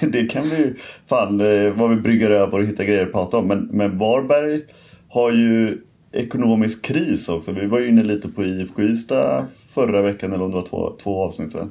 [0.12, 0.74] det kan vi ju
[1.08, 3.46] fan eh, vad vi brygger över och hittar grejer att prata om.
[3.46, 4.60] Men, men Varberg
[5.08, 5.78] har ju
[6.12, 7.52] ekonomisk kris också.
[7.52, 9.44] Vi var ju inne lite på IFK Ystad
[9.74, 11.70] förra veckan eller om det var två, två avsnitt sen.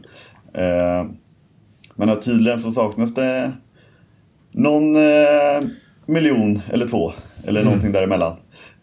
[0.53, 1.05] Eh,
[1.95, 3.51] men tydligen så saknas det
[4.51, 5.67] någon eh,
[6.05, 7.13] miljon eller två.
[7.47, 8.35] Eller någonting däremellan.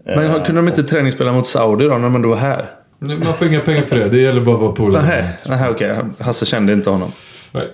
[0.04, 2.70] Men Eh, har- kunde de inte träningsspela mot Saudi då när man då var här?
[2.98, 4.08] Man får inga pengar för det.
[4.08, 5.06] Det gäller bara att vara polare.
[5.06, 5.96] Nej, nej okej.
[6.18, 7.12] Hasse kände inte honom.
[7.52, 7.68] Nej.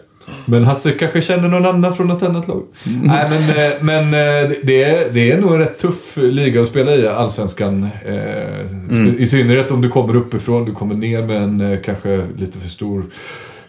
[0.45, 2.63] Men Hasse kanske känner någon annan från något annat lag.
[2.85, 6.69] Nej, men, eh, men eh, det, är, det är nog en rätt tuff liga att
[6.69, 7.89] spela i, Allsvenskan.
[8.07, 12.69] Eh, I synnerhet om du kommer uppifrån, du kommer ner med en kanske lite för
[12.69, 13.05] stor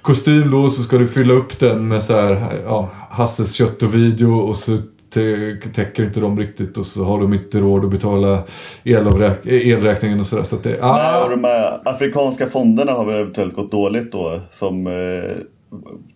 [0.01, 3.93] kostym då, så ska du fylla upp den med så här, ja, Hasses kött och
[3.93, 4.77] video och så
[5.15, 8.43] Eh, täcker inte de riktigt och så har de inte råd att betala
[8.83, 10.43] elräkningen och sådär.
[10.43, 10.97] Så att det, ah!
[10.97, 14.41] Nej, ah, och de här afrikanska fonderna har väl eventuellt gått dåligt då.
[14.51, 15.37] Som, eh,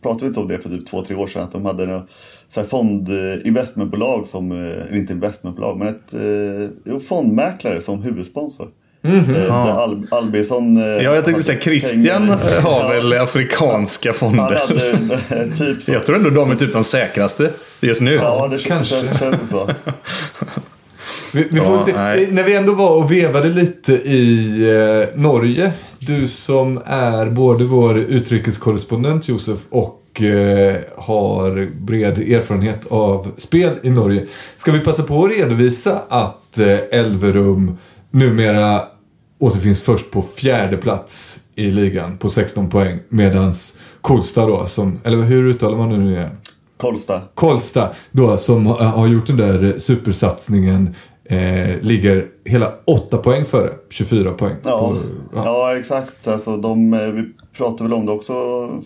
[0.01, 1.43] pratade vi inte om det för typ två, tre år sedan?
[1.43, 2.01] Att de hade en
[2.47, 3.09] så här fond,
[3.43, 8.67] investmentbolag som, eh, eller inte investmentbolag, men ett eh, fondmäklare som huvudsponsor.
[9.03, 10.77] Eh, där Al- Albinsson...
[10.77, 12.61] eh, Ja, jag tänkte säga Christian pengar.
[12.61, 14.59] har Ja, väl afrikanska fonder.
[14.67, 15.91] hade eh, typ så.
[15.91, 17.49] Jag tror ändå de är typ de säkraste
[17.81, 18.13] just nu.
[18.15, 18.95] Ja, det kanske.
[18.95, 19.69] känns, känns så.
[21.33, 21.91] Vi, vi får Ja, se.
[22.31, 24.61] När vi ändå var och vevade lite i
[25.13, 25.71] eh, Norge.
[25.99, 33.89] Du som är både vår utrikeskorrespondent Josef och eh, har bred erfarenhet av spel i
[33.89, 34.25] Norge.
[34.55, 37.77] Ska vi passa på att redovisa att eh, Elverum
[38.11, 38.81] numera
[39.39, 42.99] återfinns först på fjärde plats i ligan på 16 poäng.
[43.09, 46.37] Medans Kolstad då, som, eller hur uttalar man det nu igen?
[46.79, 47.21] Kolsta.
[47.35, 50.95] Karlstad då som har gjort den där supersatsningen
[51.29, 53.69] eh, ligger hela 8 poäng före.
[53.89, 54.55] 24 poäng.
[54.63, 54.97] Ja, På,
[55.35, 55.43] ja.
[55.45, 55.77] ja.
[55.77, 56.27] exakt.
[56.27, 58.33] Alltså, de, eh, vi pratade väl om det också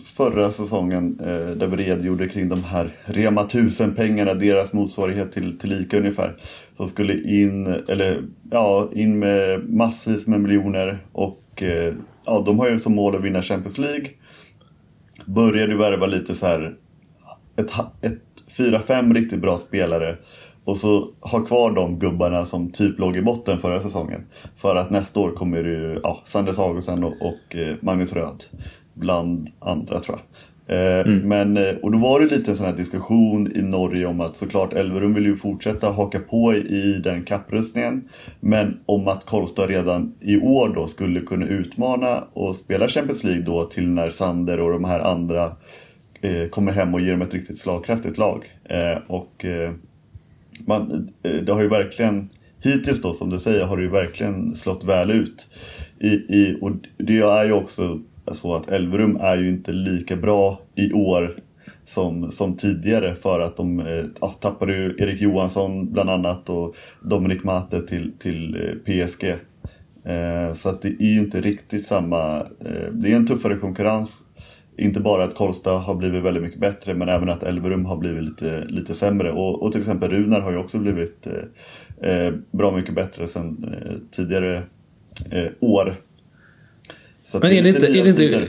[0.04, 5.72] förra säsongen eh, där vi redogjorde kring de här Rema 1000-pengarna, deras motsvarighet till, till
[5.72, 6.36] ICA ungefär.
[6.76, 11.94] Som skulle in, eller, ja, in med massvis med miljoner och eh,
[12.26, 14.06] ja, de har ju som mål att vinna Champions League.
[15.24, 16.74] Började värva lite så här
[17.56, 18.20] ett, ett
[18.56, 20.16] fyra, fem riktigt bra spelare
[20.64, 24.26] och så ha kvar de gubbarna som typ låg i botten förra säsongen.
[24.56, 28.44] För att nästa år kommer det ju ja, Sanders Augustsson och, och eh, Magnus Röd.
[28.94, 30.24] Bland andra tror jag.
[30.66, 34.20] Eh, men, eh, och då var det lite en sån här diskussion i Norge om
[34.20, 38.08] att såklart Elverum vill ju fortsätta haka på i den kapprustningen.
[38.40, 43.42] Men om att Karlstad redan i år då skulle kunna utmana och spela Champions League
[43.42, 45.52] då till när Sander och de här andra
[46.20, 48.44] eh, kommer hem och ger dem ett riktigt slagkraftigt lag.
[48.64, 49.72] Eh, och eh,
[50.66, 52.28] man, eh, det har ju verkligen,
[52.62, 55.48] hittills då som du säger, har det ju verkligen slått väl ut.
[55.98, 58.00] I, i, och det är ju också
[58.32, 61.36] så att Elverum är ju inte lika bra i år
[61.86, 66.76] som, som tidigare för att de eh, ja, tappade ju Erik Johansson bland annat och
[67.02, 69.24] Dominik Mate till, till eh, PSG.
[70.04, 74.12] Eh, så att det är ju inte riktigt samma, eh, det är en tuffare konkurrens.
[74.76, 78.24] Inte bara att Karlstad har blivit väldigt mycket bättre men även att Elverum har blivit
[78.24, 79.32] lite, lite sämre.
[79.32, 83.74] Och, och till exempel Runar har ju också blivit eh, eh, bra mycket bättre sen
[83.74, 84.62] eh, tidigare
[85.30, 85.94] eh, år.
[87.24, 87.86] Så Men är det inte...
[87.86, 88.48] Är det inte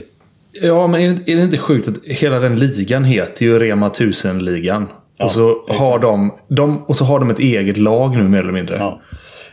[0.52, 3.88] ja, men är det, är det inte sjukt att hela den ligan heter ju Rema
[3.88, 4.88] 1000-ligan?
[5.16, 5.80] Ja, och, så exakt.
[5.80, 8.76] har de, de, och så har de ett eget lag nu mer eller mindre.
[8.76, 9.00] Ja.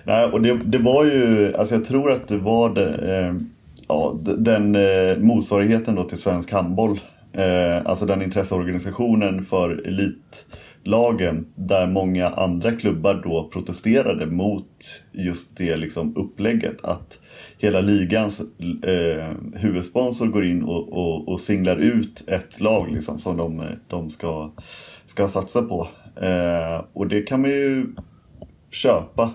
[0.03, 3.33] Nej, och det, det var ju, alltså jag tror att det var det, eh,
[3.87, 6.99] ja, den eh, motsvarigheten då till svensk handboll.
[7.33, 14.67] Eh, alltså den intresseorganisationen för elitlagen där många andra klubbar då protesterade mot
[15.11, 16.85] just det liksom upplägget.
[16.85, 17.19] Att
[17.57, 18.41] hela ligans
[18.83, 24.09] eh, huvudsponsor går in och, och, och singlar ut ett lag liksom, som de, de
[24.09, 24.51] ska,
[25.05, 25.87] ska satsa på.
[26.21, 27.87] Eh, och det kan man ju
[28.71, 29.31] köpa.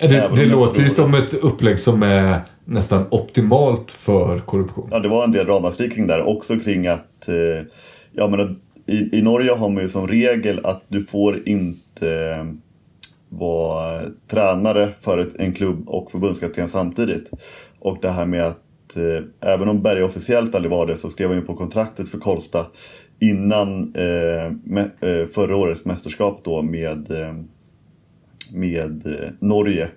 [0.00, 4.88] Det, det låter ju som ett upplägg som är nästan optimalt för korruption.
[4.90, 6.22] Ja, det var en del ramaskri kring där.
[6.22, 7.66] Också kring att eh,
[8.12, 12.44] jag menar, i, i Norge har man ju som regel att du får inte eh,
[13.28, 17.30] vara tränare för ett, en klubb och förbundskapten samtidigt.
[17.78, 21.28] Och det här med att eh, även om Berg officiellt aldrig var det så skrev
[21.28, 22.66] han ju på kontraktet för Kolsta
[23.18, 27.34] innan eh, med, eh, förra årets mästerskap då med eh,
[28.52, 29.88] med eh, Norge.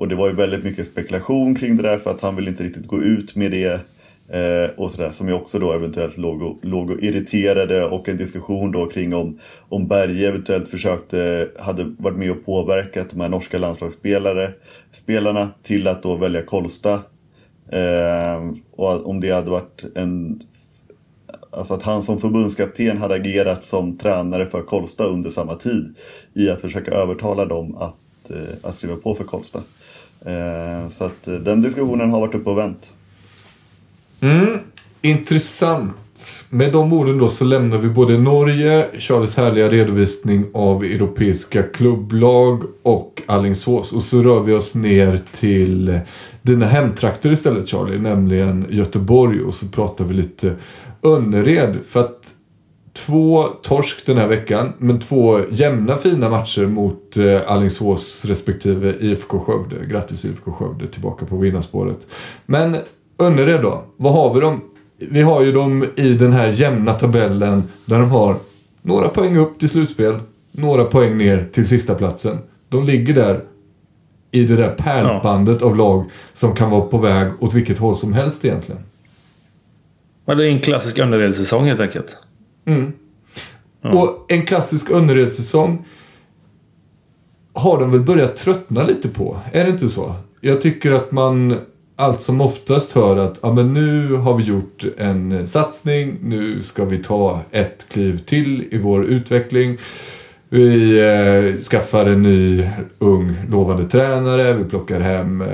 [0.00, 2.64] Och det var ju väldigt mycket spekulation kring det där för att han vill inte
[2.64, 3.80] riktigt gå ut med det.
[4.28, 8.16] Eh, och sådär som ju också då eventuellt låg och, låg och irriterade och en
[8.16, 13.28] diskussion då kring om, om Berge eventuellt försökte, hade varit med och påverkat de här
[13.28, 14.48] norska landslagsspelarna
[14.92, 16.92] spelarna till att då välja Kolsta.
[17.72, 20.42] Eh, och om det hade varit en
[21.52, 25.94] Alltså att han som förbundskapten hade agerat som tränare för Kolsta under samma tid
[26.34, 29.60] i att försöka övertala dem att, eh, att skriva på för Kolsta.
[30.26, 32.92] Eh, så att eh, den diskussionen har varit uppe och vänt.
[34.20, 34.58] Mm,
[35.02, 35.96] intressant.
[36.48, 42.62] Med de orden då så lämnar vi både Norge, Charles härliga redovisning av europeiska klubblag
[42.82, 43.92] och Allingsås.
[43.92, 46.00] Och så rör vi oss ner till
[46.42, 49.40] dina hemtrakter istället Charlie, nämligen Göteborg.
[49.42, 50.54] Och så pratar vi lite
[51.02, 51.78] Önnered.
[51.84, 52.34] För att
[53.06, 59.38] två torsk den här veckan, men två jämna fina matcher mot eh, Allingsås respektive IFK
[59.38, 59.86] Skövde.
[59.86, 62.06] Grattis IFK Skövde tillbaka på vinnarspåret.
[62.46, 62.76] Men
[63.18, 64.60] Önnered då, vad har vi dem?
[64.98, 68.36] Vi har ju dem i den här jämna tabellen där de har
[68.82, 70.18] några poäng upp till slutspel,
[70.52, 72.38] några poäng ner till sista platsen.
[72.68, 73.40] De ligger där
[74.30, 78.12] i det där pärlbandet av lag som kan vara på väg åt vilket håll som
[78.12, 78.82] helst egentligen.
[80.24, 82.16] Men det är en klassisk Önnered-säsong helt enkelt.
[83.82, 85.84] Och en klassisk Önnered-säsong
[87.52, 89.36] har de väl börjat tröttna lite på.
[89.52, 90.14] Är det inte så?
[90.40, 91.56] Jag tycker att man
[91.96, 96.84] allt som oftast hör att ja, men nu har vi gjort en satsning, nu ska
[96.84, 99.78] vi ta ett kliv till i vår utveckling.
[100.48, 102.68] Vi eh, skaffar en ny
[102.98, 105.48] ung lovande tränare, vi plockar hem eh,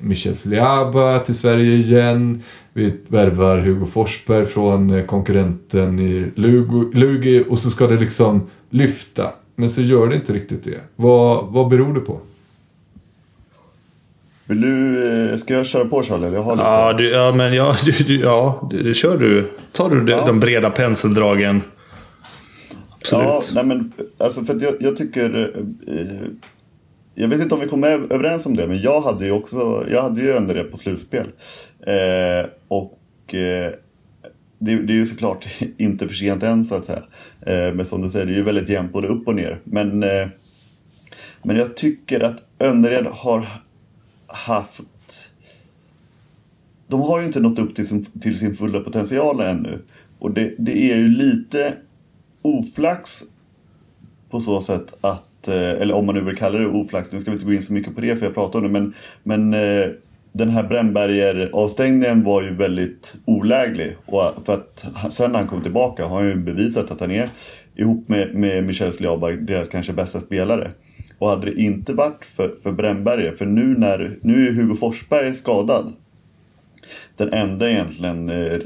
[0.00, 2.42] Michel Sliaba till Sverige igen.
[2.72, 8.46] Vi värvar Hugo Forsberg från eh, konkurrenten i Lugo, Lugi och så ska det liksom
[8.70, 9.32] lyfta.
[9.56, 10.80] Men så gör det inte riktigt det.
[10.96, 12.20] Vad, vad beror det på?
[14.46, 16.34] Vill du, eh, ska jag köra på Charlie?
[16.34, 16.64] Jag har lite.
[16.68, 19.50] Ja, du, ja men ja, du, du, ja det, det kör du.
[19.72, 20.26] Tar du de, Ja.
[20.26, 21.62] de breda penseldragen?
[23.00, 23.24] Absolut.
[23.26, 25.52] Ja, nej men alltså för att jag, jag tycker...
[27.18, 30.02] Jag vet inte om vi kom överens om det, men jag hade ju också, jag
[30.02, 31.26] hade ju Önnered på slutspel.
[31.80, 33.72] Eh, och eh,
[34.58, 37.02] det, det är ju såklart inte för sent än så att säga.
[37.40, 39.60] Eh, men som du säger, det är ju väldigt jämnt både upp och ner.
[39.64, 40.28] Men, eh,
[41.42, 43.48] men jag tycker att Önnered har
[44.26, 44.82] haft
[46.88, 49.82] de har ju inte nått upp till sin, till sin fulla potential ännu.
[50.18, 51.74] Och det, det är ju lite
[52.42, 53.22] oflax
[54.30, 57.30] på så sätt att, Eh, eller om man nu vill kalla det oflax, nu ska
[57.30, 59.54] vi inte gå in så mycket på det för jag pratar om det, men, men
[59.54, 59.88] eh,
[60.32, 63.96] den här Brännberger-avstängningen var ju väldigt oläglig.
[64.06, 67.10] Och eh, för att sen när han kom tillbaka har han ju bevisat att han
[67.10, 67.28] är
[67.74, 70.70] ihop med, med Michel Sliaba deras kanske bästa spelare.
[71.18, 75.34] Och hade det inte varit för, för Brännberger, för nu när nu är Hugo Forsberg
[75.34, 75.92] skadad
[77.16, 78.60] den enda egentligen eh, eh,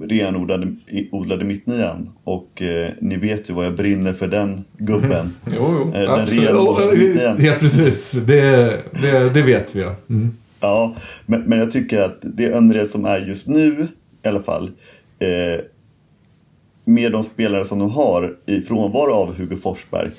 [0.00, 0.74] renodlade
[1.10, 2.10] odlade mittnian.
[2.24, 5.34] Och eh, ni vet ju vad jag brinner för den gubben.
[5.46, 5.94] Jo, jo.
[6.00, 7.36] Eh, den renodlade Oh, mittnian.
[7.38, 8.12] ja, precis.
[8.12, 8.42] Det,
[9.02, 9.94] det, det vet vi ja.
[10.08, 10.30] Mm.
[10.60, 10.94] Ja,
[11.26, 13.88] men, men jag tycker att det Önnered som är just nu
[14.24, 14.70] i alla fall.
[15.18, 15.60] Eh,
[16.84, 20.10] med de spelare som de har i frånvaro av Hugo Forsberg.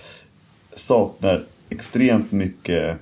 [0.76, 2.98] Saknar extremt mycket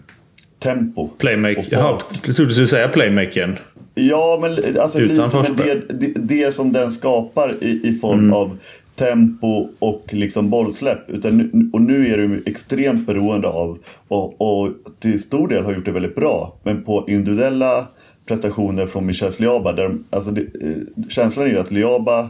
[0.59, 1.09] tempo.
[1.17, 1.65] Playmaker.
[1.69, 3.57] jag trodde du skulle säga playmakern.
[3.95, 8.33] Ja, men alltså Utan lite, men det, det, det som den skapar i, i form
[8.33, 8.57] av
[8.95, 11.09] tempo och liksom bollsläpp.
[11.09, 13.77] Utan nu, och nu är du extremt beroende av,
[14.07, 17.87] och, och till stor del har gjort det väldigt bra, men på individuella
[18.25, 19.71] prestationer från Michel Liaba.
[19.71, 22.29] Där, alltså det, eh, känslan är ju att Liaba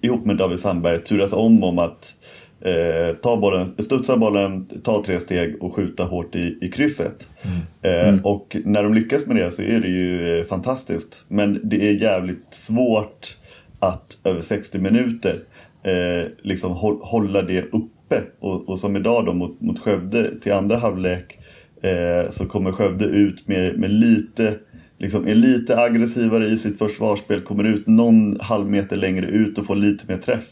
[0.00, 2.14] ihop med David Sandberg turas om om att
[2.64, 7.28] eh, ta bollen, studsa bollen, ta tre steg och skjuta hårt i, i krysset.
[7.82, 11.24] Eh, och när de lyckas med det så är det ju eh, fantastiskt.
[11.28, 13.36] Men det är jävligt svårt
[13.78, 15.34] att över 60 minuter
[15.82, 18.22] eh, liksom hå- hålla det uppe.
[18.40, 21.38] Och, och som idag då mot, mot Skövde till andra halvlek
[21.82, 24.54] eh, så kommer Skövde ut med, med lite
[24.98, 29.66] liksom är lite aggressivare i sitt försvarsspel, kommer ut någon halv meter längre ut och
[29.66, 30.48] får lite mer träff.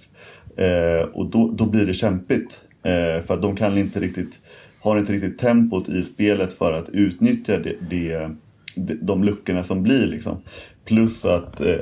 [0.61, 2.65] Eh, och då, då blir det kämpigt.
[2.83, 4.39] Eh, för att de kan inte riktigt,
[4.81, 8.31] har inte riktigt tempot i spelet för att utnyttja det, det,
[9.03, 10.07] de, luckorna som blir.
[10.07, 10.37] Liksom.
[10.85, 11.77] Plus att, eh,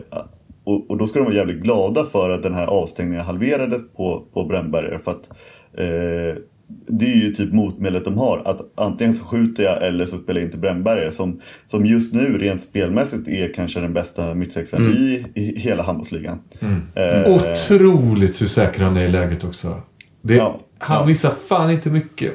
[0.64, 4.24] och, och då ska de vara jävligt glada för att den här avstängningen halverades på,
[4.32, 4.98] på Brännberger.
[4.98, 5.28] För att
[5.74, 6.42] eh,
[6.88, 8.42] det är ju typ motmedlet de har.
[8.44, 11.10] Att antingen så skjuter jag eller så spelar jag inte Brännberger.
[11.10, 16.38] Som, som just nu rent spelmässigt är kanske den bästa mittsexan i, i hela handbollsligan.
[16.94, 19.82] Eh, Otroligt hur säker han är i läget också.
[20.22, 21.06] Det, Ja, han ja.
[21.06, 22.32] missar fan inte mycket.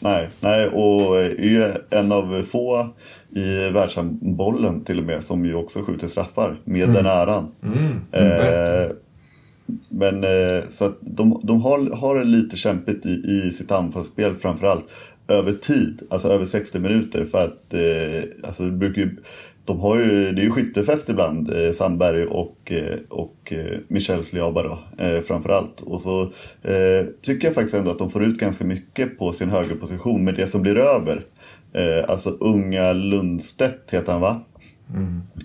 [0.00, 2.94] Nej, nej, och är ju en av få
[3.30, 7.52] i världshandbollen till och med som ju också skjuter straffar med den äran.
[8.12, 8.96] Eh, verkligen.
[9.88, 14.34] Men eh, så att de, de har, har det lite kämpigt i, i sitt anfallsspel
[14.34, 14.90] framförallt
[15.28, 19.16] över tid, alltså över 60 minuter för att eh, alltså det brukar ju,
[19.64, 23.52] de har ju, det är ju skyttefest ibland, eh, Sandberg och, eh, och
[23.88, 25.80] Michel Sliaba då, eh, framförallt.
[25.80, 26.22] Och så
[26.62, 30.34] eh, tycker jag faktiskt ändå att de får ut ganska mycket på sin högerposition med
[30.34, 31.24] det som blir över.
[31.72, 34.40] Eh, alltså unga Lundstedt heter han va?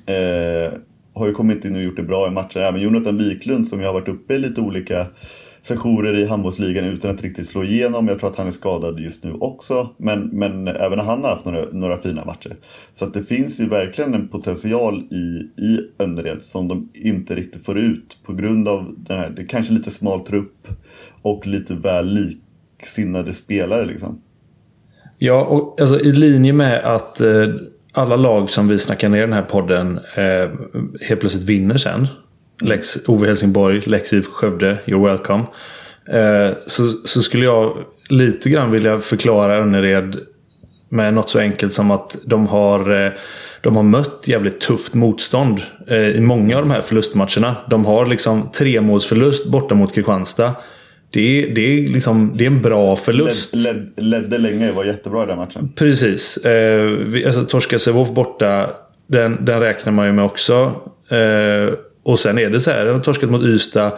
[0.05, 0.73] Eh,
[1.13, 2.59] har ju kommit in och gjort det bra i matcher.
[2.59, 5.07] Även Jonathan Wiklund som ju har varit uppe i lite olika
[5.61, 8.07] sessioner i handbollsligan utan att riktigt slå igenom.
[8.07, 9.89] Jag tror att han är skadad just nu också.
[9.97, 12.55] Men, men även han har haft några, några fina matcher.
[12.93, 17.65] Så att det finns ju verkligen en potential i, i Önnered som de inte riktigt
[17.65, 20.67] får ut på grund av den här, det kanske lite smal trupp
[21.21, 22.05] och lite väl
[22.79, 24.21] liksinnade spelare liksom.
[25.17, 27.47] Ja, och alltså, i linje med att eh,
[27.99, 30.49] alla lag som vi snackar ner i den här podden eh,
[31.01, 32.07] helt plötsligt vinner sen.
[32.61, 35.43] Lex Ove Helsingborg, Lex IF Skövde, you're welcome.
[36.11, 37.73] Eh, så, så skulle jag
[38.09, 40.17] lite grann vilja förklara Önnered
[40.89, 43.11] med något så enkelt som att de har, eh,
[43.61, 47.55] de har mött jävligt tufft motstånd eh, i många av de här förlustmatcherna.
[47.69, 50.55] De har liksom tremålsförlust borta mot Kristianstad.
[51.11, 53.55] Det är, det, är liksom, det är en bra förlust.
[53.55, 55.71] Led, led, ledde länge, var jättebra i den matchen.
[55.75, 56.37] Precis.
[56.37, 58.69] Eh, vi, alltså, torska Sävehof borta,
[59.07, 60.71] den, den räknar man ju med också.
[61.09, 63.91] Eh, och sen är det så här, de har torskat mot Ystad.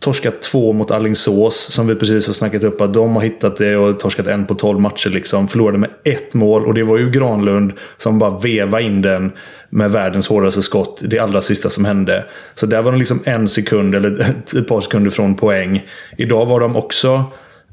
[0.00, 3.76] Torskat två mot Allingsås som vi precis har snackat upp att de har hittat det
[3.76, 5.10] och torskat en på tolv matcher.
[5.10, 5.48] Liksom.
[5.48, 9.32] Förlorade med ett mål och det var ju Granlund som bara vevade in den
[9.70, 11.02] med världens hårdaste skott.
[11.04, 12.24] Det allra sista som hände.
[12.54, 14.20] Så där var de liksom en sekund eller
[14.58, 15.84] ett par sekunder från poäng.
[16.16, 17.24] Idag var de också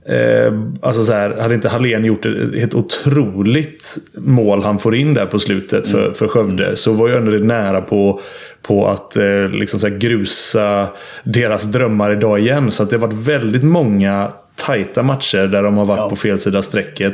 [0.09, 5.13] Eh, alltså så här, hade inte Hallén gjort ett, ett otroligt mål han får in
[5.13, 8.19] där på slutet för, för Skövde så var ju ändå nära på,
[8.61, 10.87] på att eh, liksom så grusa
[11.23, 12.71] deras drömmar idag igen.
[12.71, 16.09] Så att det har varit väldigt många tajta matcher där de har varit Ja.
[16.09, 17.13] på fel sida strecket.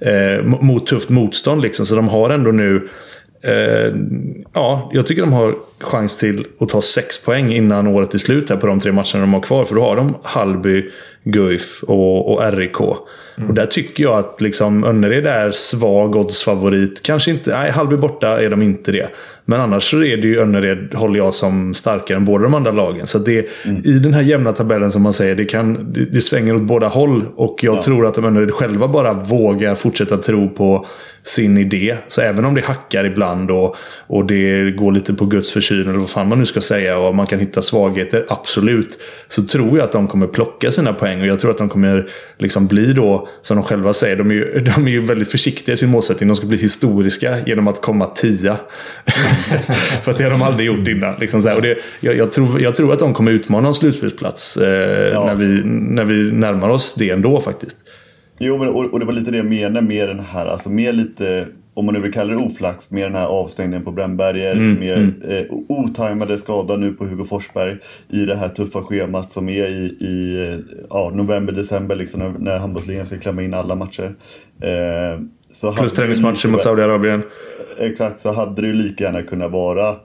[0.00, 1.86] Eh, mot tufft motstånd liksom.
[1.86, 2.88] Så de har ändå nu
[3.42, 3.94] Eh,
[4.54, 8.50] ja, jag tycker de har chans till att ta sex poäng innan året är slut
[8.50, 9.64] här på de tre matcherna de har kvar.
[9.64, 10.90] För då har de Hallby,
[11.24, 12.80] Guif och, och RIK.
[13.48, 17.02] Och där tycker jag att liksom Önnered är svag oddsfavorit.
[17.02, 19.08] Kanske inte, nej Hallby borta är de inte det.
[19.44, 22.70] Men annars så är det ju Önnered, håller jag som starkare än båda de andra
[22.70, 23.06] lagen.
[23.06, 23.48] Så det,
[23.84, 26.88] i den här jämna tabellen som man säger, det, kan, det, det svänger åt båda
[26.88, 27.24] håll.
[27.36, 30.86] Och jag tror att de Önnered själva bara vågar fortsätta tro på
[31.22, 31.96] sin idé.
[32.08, 33.76] Så även om det hackar ibland och,
[34.06, 37.14] och det går lite på Guds försyn eller vad fan man nu ska säga och
[37.14, 38.98] man kan hitta svagheter, absolut.
[39.28, 42.08] Så tror jag att de kommer plocka sina poäng och jag tror att de kommer
[42.38, 45.72] liksom bli då, som de själva säger, de är ju, de är ju väldigt försiktiga
[45.72, 46.28] i sin målsättning.
[46.28, 48.56] De ska bli historiska genom att komma tia.
[50.02, 51.14] För att det har de aldrig gjort innan.
[51.20, 51.40] Liksom.
[51.56, 55.26] Och det, jag, jag, tror, jag tror att de kommer utmana en slutspelsplats eh, Ja.
[55.26, 57.76] när, vi, när vi närmar oss det ändå faktiskt.
[58.38, 60.92] Jo, men, och, och det var lite det jag menade med den här, alltså mer
[60.92, 65.10] lite, om man nu vill kalla det oflax, med den här avstängningen på Brännberger, med
[65.30, 69.96] Eh, otajmade skada nu på Hugo Forsberg i det här tuffa schemat som är i,
[70.00, 70.58] i eh,
[70.90, 74.14] ja, november, december liksom när, när handbollsligan ska klämma in alla matcher.
[74.60, 75.20] Eh,
[75.52, 77.22] så Plus träningsmatcher mot Saudiarabien.
[77.78, 79.96] Exakt, så hade det ju lika gärna kunnat vara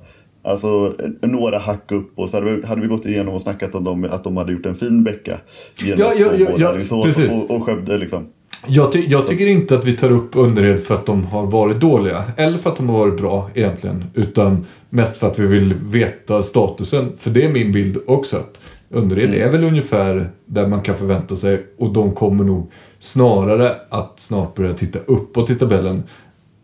[0.43, 3.83] Alltså några hack upp och så hade vi, hade vi gått igenom och snackat om
[3.83, 5.39] dem, att de hade gjort en fin vecka.
[5.79, 7.43] Genom Ja, ja, ja, ja, Alingsås precis.
[7.43, 8.27] och, och Skövde liksom.
[8.67, 11.79] Jag, ty jag tycker inte att vi tar upp Önnered för att de har varit
[11.79, 12.23] dåliga.
[12.37, 14.05] Eller för att de har varit bra egentligen.
[14.13, 17.11] Utan mest för att vi vill veta statusen.
[17.17, 18.37] För det är min bild också.
[18.37, 18.61] Att
[18.91, 21.65] Önnered är väl ungefär där man kan förvänta sig.
[21.77, 26.03] Och de kommer nog snarare att snart börja titta uppåt i tabellen.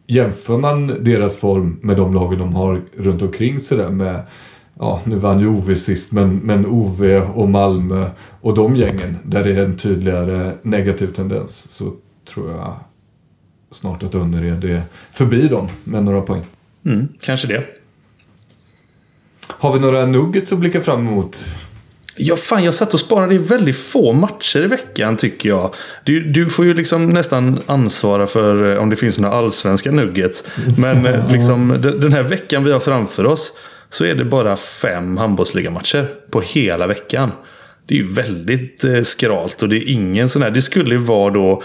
[0.08, 4.22] Jämför man deras form med de lagen de har runt omkring sig där med
[4.80, 8.06] Ja, nu vann ju Ove sist, men, men Ove och Malmö
[8.42, 11.94] och de gängen där det är en tydligare negativ tendens så
[12.34, 12.74] tror jag
[13.72, 16.42] snart att Önnered är förbi dem med några poäng.
[16.86, 17.64] Mm, kanske det.
[19.48, 21.38] Har vi några nuggets att blicka fram emot?
[22.18, 25.74] Ja, fan, jag satt och sparade i väldigt få matcher i veckan tycker jag.
[26.04, 30.48] Du, du får ju liksom nästan ansvara för eh, om det finns några allsvenska nuggets.
[30.78, 33.52] Men eh, liksom, de- den här veckan vi har framför oss
[33.92, 37.32] så är det bara fem handbollsligamatcher på hela veckan.
[37.88, 40.52] Det är ju väldigt eh, skralt och det är ingen sån här.
[40.52, 41.64] Det skulle ju vara då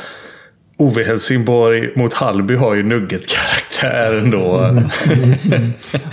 [0.79, 4.39] Ove Helsingborg mot Hallby har ju nugget-karaktär ändå.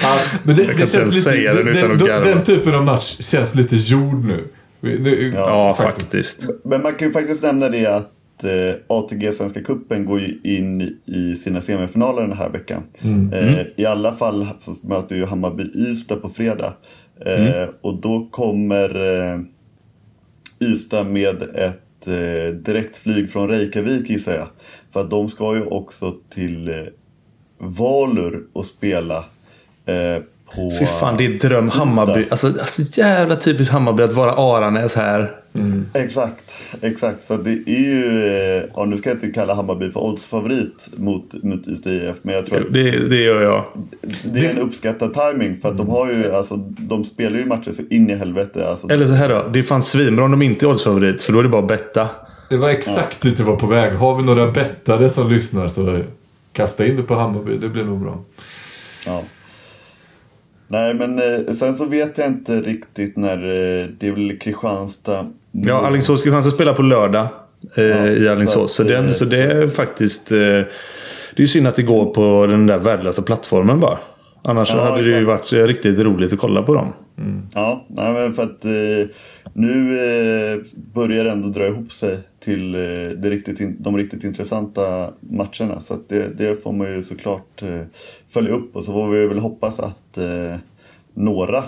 [0.02, 2.08] Ja, men det, kan det inte känns ens lite, säga den den, utan att den,
[2.08, 2.24] garva.
[2.24, 4.48] den typen av match känns lite gjord nu.
[4.82, 6.50] nu ja, faktiskt.
[6.64, 8.12] Men man kan ju faktiskt nämna det att
[8.44, 12.84] eh, ATG Svenska Cupen går ju in i sina semifinaler den här veckan.
[13.34, 16.74] Eh, I alla fall så möter ju Hammarby Ystad på fredag.
[17.26, 18.96] Eh, Och då kommer
[19.34, 19.40] eh,
[20.60, 24.48] Ystad med ett eh, direktflyg från Reykjavik gissar jag.
[24.92, 26.76] För att de ska ju också till eh,
[27.58, 29.26] Valur och spela
[30.56, 31.86] på Fy fan, det är dröm tisdag.
[31.86, 32.26] Hammarby.
[32.30, 35.32] Alltså, alltså jävla typiskt Hammarby att vara Aranäs här.
[35.94, 37.28] Exakt, exakt.
[37.28, 41.44] Så det är ju, eh, ja, nu ska jag inte kalla Hammarby för oddsfavorit mot,
[41.44, 43.66] mot Ystad IF, men jag tror att Det, det gör jag.
[44.24, 47.72] det är en uppskattad timing för att de har ju, alltså, de spelar ju matcher
[47.72, 48.70] så in i helvete.
[48.70, 49.48] Alltså, Eller så här då.
[49.54, 51.24] Det är fan svinbra om de inte är oddsfavorit.
[51.24, 52.10] För då är det bara att betta.
[52.50, 53.94] Det var exakt dit du var på väg.
[53.94, 56.00] Har vi några bettare som lyssnar så
[56.54, 57.58] kasta in det på Hammarby.
[57.58, 58.20] Det blir nog bra.
[59.06, 59.24] Ja.
[60.74, 65.26] Nej, men eh, sen så vet jag inte riktigt när eh, det är väl Kristianstad.
[65.52, 67.28] Ja, Alingsås ska chansa spela på lördag.
[67.78, 68.74] Eh, I Alingsås.
[68.74, 70.32] Så, så den, eh, så det är faktiskt...
[70.32, 73.98] Eh, det är ju synd att det går på den där värdelösa plattformen bara.
[74.42, 75.28] Annars Ja, hade det ju exakt.
[75.28, 76.94] varit eh, riktigt roligt att kolla på dem.
[77.54, 79.16] Ja, nej, men för att eh,
[79.54, 80.60] nu eh,
[80.94, 82.80] börjar det ändå dra ihop sig till eh,
[83.18, 85.82] det riktigt in, de riktigt intressanta matcherna.
[85.82, 87.82] Så det, det får man ju såklart eh,
[88.30, 90.18] följa upp och så får vi väl hoppas att
[91.14, 91.64] några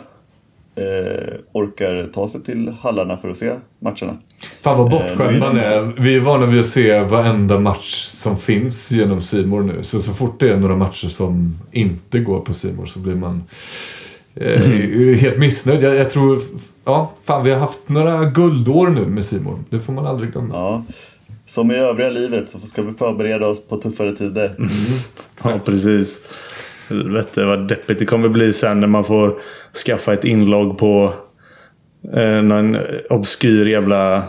[1.51, 4.17] orkar ta sig till hallarna för att se matcherna.
[4.61, 4.91] Fan vad
[5.55, 6.01] ni är är.
[6.01, 9.83] Vi är vana vid att se varenda match som finns genom Simor nu.
[9.83, 13.43] Så så fort det är några matcher som inte går på Simor så blir man
[14.35, 14.61] eh,
[15.15, 15.81] helt missnöjd.
[15.81, 16.39] Jag, jag tror...
[16.85, 19.59] Ja, fan vi har haft några guldår nu med Simor.
[19.69, 20.55] Det får man aldrig glömma.
[20.55, 20.83] Ja.
[21.47, 24.55] Som i övriga livet så ska vi förbereda oss på tuffare tider.
[25.43, 26.19] Ja, precis.
[26.89, 29.39] Helvete vad deppigt det kommer bli sen när man får
[29.85, 31.13] skaffa ett inlogg på
[32.13, 32.77] eh, någon
[33.09, 34.23] obskyr jävla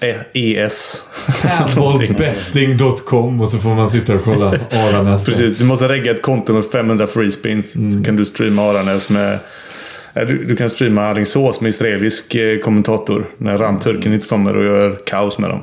[0.00, 1.04] handballplay.es.
[1.44, 5.26] Handballbetting.com och så får man sitta och kolla Aranäs.
[5.26, 7.70] Precis, du måste regga ett konto med 500 free spins.
[7.72, 9.32] Så kan du streama Aranäs med...
[10.14, 13.26] eh, Du, du kan streama Alingsås med israelisk eh, kommentator.
[13.38, 15.60] När ramturken inte kommer och gör kaos med dem.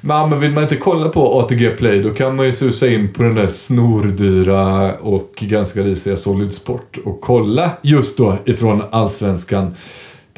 [0.00, 3.12] Men, men vill man inte kolla på ATG Play då kan man ju susa in
[3.12, 9.74] på den där snordyra och ganska risiga Solid Sport och kolla just då ifrån Allsvenskan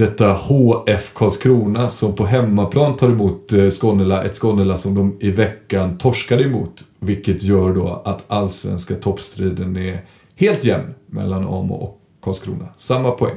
[0.01, 5.31] detta HF Karlskrona som på hemmaplan tar emot eh, Skånela, ett Skånela som de i
[5.31, 6.85] veckan torskade emot.
[6.99, 10.05] Vilket gör då att allsvenska toppstriden är
[10.37, 12.69] helt jämn mellan Amo och Karlskrona.
[12.77, 13.37] Samma poäng.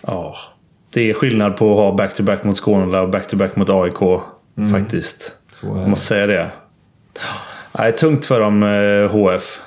[0.00, 0.36] Ja,
[0.90, 4.20] det är skillnad på att ha back-to-back mot Skåne och back-to-back mot AIK.
[4.72, 5.32] Faktiskt.
[5.52, 5.88] Så är Jag det.
[5.90, 6.50] måste säga det.
[7.78, 9.60] Nej, tungt för dem, eh, HF.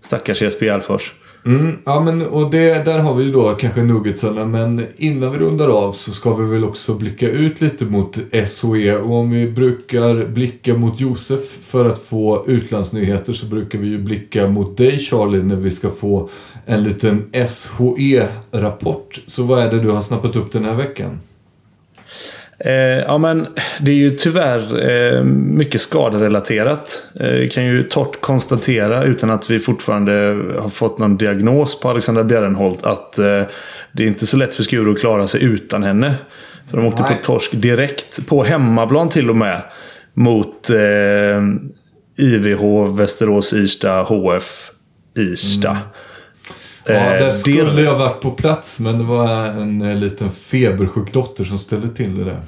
[0.00, 1.12] Stackars Jesper Järfors.
[1.46, 5.38] Mm, ja, men och det, där har vi ju då kanske nuggetsarna, men innan vi
[5.38, 8.96] rundar av så ska vi väl också blicka ut lite mot SOE.
[8.96, 13.98] Och om vi brukar blicka mot Josef för att få utlandsnyheter så brukar vi ju
[13.98, 16.28] blicka mot dig Charlie när vi ska få
[16.66, 19.20] en liten SHE-rapport.
[19.26, 21.20] Så vad är det du har snappat upp den här veckan?
[22.64, 22.72] Eh,
[23.06, 23.46] ja, men
[23.80, 27.06] det är ju tyvärr eh, mycket skaderelaterat.
[27.20, 30.12] Eh, kan ju torrt konstatera, utan att vi fortfarande
[30.58, 33.42] har fått någon diagnos på Alexandra Bjärrenholt, att eh,
[33.92, 36.14] det är inte så lätt för Skuru att klara sig utan henne.
[36.70, 37.16] För de åkte Nej.
[37.16, 39.62] på torsk direkt, på hemmaplan till och med,
[40.14, 41.42] mot eh,
[42.16, 44.70] IVH, Västerås, Irsta, HF,
[45.18, 45.78] Irsta.
[46.94, 50.30] Ja, Eh, där det- skulle jag varit på plats men det var en eh, liten
[50.30, 52.40] febersjuk dotter som ställde till det där.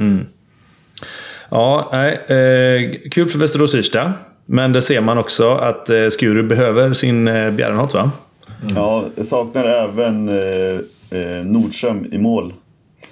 [1.51, 4.13] Ja, nej, eh, kul för Västerås Irsta.
[4.47, 8.11] Men det ser man också att eh, Skuru behöver sin eh, Bjärrenholt va?
[8.75, 10.39] Ja, jag saknar även eh,
[11.21, 12.53] eh, Nordström i mål.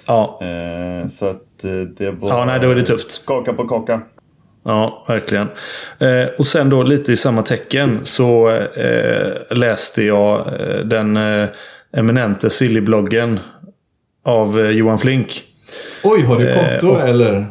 [0.05, 2.29] Ja, Eh, så att eh, det var...
[2.29, 3.25] Ja, nej, då är det tufft.
[3.25, 4.01] Kaka på kaka.
[4.65, 5.47] Ja verkligen.
[5.99, 11.47] Eh, och sen då lite i samma tecken så eh, läste jag eh, den eh,
[11.97, 13.39] eminente Silly-bloggen
[14.25, 15.43] av eh, Johan Flink.
[16.03, 17.45] Oj, har du konto eller?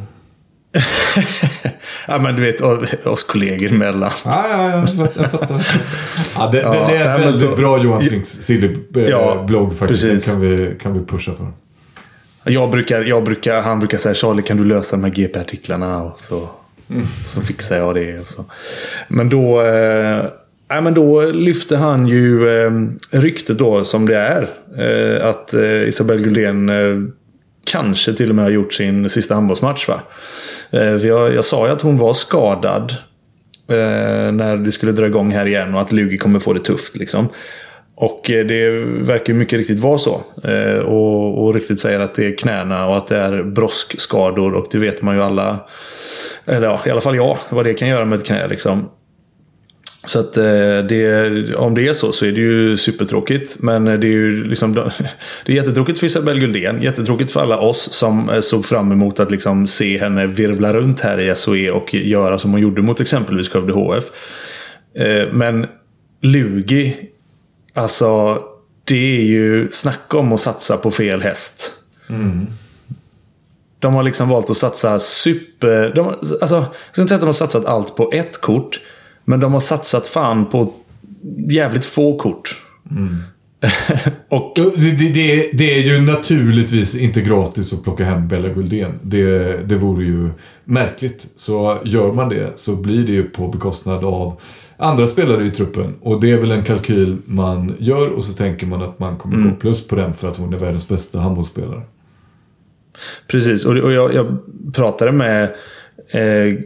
[2.09, 2.61] ja, men du vet
[3.07, 4.11] oss kollegor emellan.
[4.25, 5.23] Ja, ja, ja, jag fattar.
[5.23, 5.67] Jag fattar.
[6.39, 10.03] Ja, det, Ja, den är men väldigt så- bra Johan Flinks Silly-blogg Ja, faktiskt.
[10.03, 11.47] Den kan vi, kan vi pusha för.
[12.45, 16.03] Jag brukar, jag brukar, han brukar säga Charlie kan du lösa de här GP-artiklarna?
[16.03, 16.49] Och så,
[17.27, 18.19] så fixar jag det.
[18.19, 18.45] Och så.
[19.09, 20.25] Men då, eh,
[20.71, 22.71] nej, men då lyfte han ju eh,
[23.11, 24.49] ryktet då som det är.
[24.79, 26.97] Eh, att eh, Isabelle Guldén eh,
[27.71, 29.89] kanske till och med har gjort sin sista handbollsmatch.
[29.89, 30.01] Va?
[30.71, 32.95] Eh, jag, jag sa ju att hon var skadad
[33.69, 36.97] eh, när det skulle dra igång här igen och att Lugi kommer få det tufft.
[36.97, 37.29] Liksom.
[38.01, 40.23] Och eh, det verkar ju mycket riktigt vara så.
[40.45, 44.67] Eh, och, och riktigt säger att det är knäna och att det är broskskador och
[44.71, 45.59] det vet man ju alla.
[46.47, 48.89] Eller ja, i alla fall jag, vad det kan göra med ett knä liksom.
[50.05, 53.63] Så att eh, det, om det är så så är det ju supertråkigt.
[53.63, 54.73] Men det är ju liksom,
[55.45, 56.83] det är jättetråkigt för Isabelle Guldén.
[56.83, 61.01] Jättetråkigt för alla oss som eh, såg fram emot att liksom se henne virvla runt
[61.01, 64.05] här i SOE och göra som hon gjorde mot exempelvis Skövde HF.
[64.95, 65.67] Eh, Men
[66.23, 67.10] Lugi.
[67.75, 68.39] Alltså,
[68.85, 71.73] det är ju snacka om att satsa på fel häst.
[73.79, 75.93] De har liksom valt att satsa super...
[75.95, 76.07] De,
[76.41, 78.81] alltså, jag ska inte säga att de har satsat allt på ett kort.
[79.25, 80.73] Men de har satsat fan på
[81.51, 82.63] jävligt få kort.
[84.29, 88.99] och Det, det, det, är ju naturligtvis inte gratis att plocka hem Bella Guldén.
[89.03, 90.31] Det, det vore ju
[90.65, 91.29] märkligt.
[91.37, 94.41] Så gör man det så blir det ju på bekostnad av
[94.77, 95.95] andra spelare i truppen.
[96.01, 99.51] Och det är väl en kalkyl man gör och så tänker man att man kommer
[99.51, 101.83] gå plus på den för att hon är världens bästa handbollsspelare.
[103.27, 104.39] Precis, och, och jag, jag
[104.75, 105.43] pratade med
[106.11, 106.59] eh,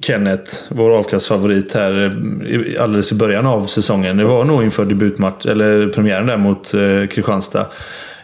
[0.00, 4.16] Kenneth, vår avkastfavorit här, eh, alldeles i början av säsongen.
[4.16, 7.66] Det var nog inför debutmatch, eller premiären där mot eh, Kristianstad.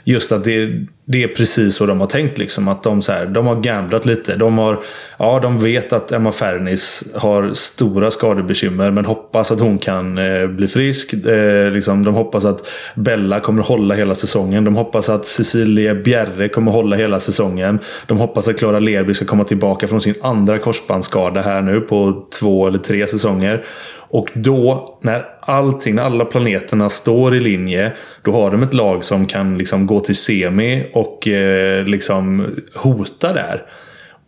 [0.08, 2.38] Just att det, det är precis så de har tänkt.
[2.38, 4.36] Liksom, att de, så här, de har gamblat lite.
[4.36, 4.78] De, har,
[5.18, 10.46] ja, de vet att Emma Fernis har stora skadebekymmer men hoppas att hon kan eh,
[10.46, 11.12] bli frisk.
[11.12, 14.64] Eh, liksom, de hoppas att Bella kommer hålla hela säsongen.
[14.64, 17.78] De hoppas att Cecilia Bjerre kommer hålla hela säsongen.
[18.06, 22.26] De hoppas att Klara Lerby ska komma tillbaka från sin andra korsbandsskada här nu på
[22.40, 23.64] två eller tre säsonger.
[24.10, 27.92] Och då, när allting, när alla planeterna står i linje,
[28.22, 33.32] då har de ett lag som kan liksom gå till semi och eh, liksom hota
[33.32, 33.62] där.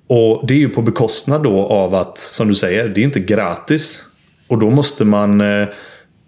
[0.06, 3.20] Och det är ju på bekostnad då av att, som du säger, det är inte
[3.20, 4.02] gratis.
[4.48, 5.40] Och då måste man...
[5.40, 5.68] eh,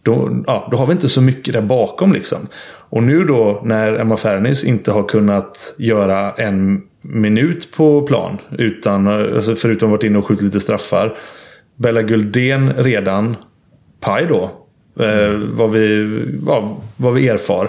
[0.04, 2.48] Då, ja, då har vi inte så mycket där bakom liksom.
[2.90, 8.38] Och nu då när Emma Fernis inte har kunnat göra en minut på plan.
[8.58, 11.14] Utan, alltså förutom varit inne och skjutit lite straffar.
[11.82, 13.36] Bella Guldén redan
[14.00, 14.50] paj då.
[15.04, 16.08] Eh, vad, vi,
[16.46, 17.68] ja, vad vi erfar.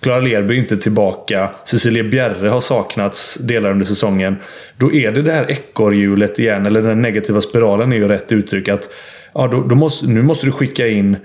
[0.00, 1.50] Klara Lerby är inte tillbaka.
[1.64, 4.36] Cecilia Bjerre har saknats delar under säsongen.
[4.76, 8.68] Då är det det här ekorrhjulet igen, eller den negativa spiralen är ju rätt uttryck.
[8.68, 8.88] Att,
[9.34, 11.16] ja, då, då måste, nu måste du skicka in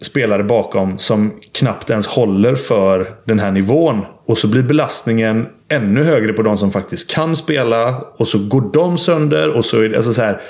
[0.00, 4.00] spelare bakom som knappt ens håller för den här nivån.
[4.26, 7.96] Och så blir belastningen ännu högre på de som faktiskt kan spela.
[8.16, 9.48] Och så går de sönder.
[9.48, 10.40] Och så är det alltså så här,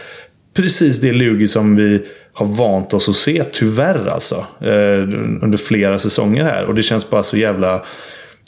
[0.55, 4.47] precis det Lugi som vi har vant oss att se, tyvärr alltså.
[4.61, 5.03] Eh,
[5.43, 6.65] under flera säsonger här.
[6.65, 7.85] Och det känns bara så jävla...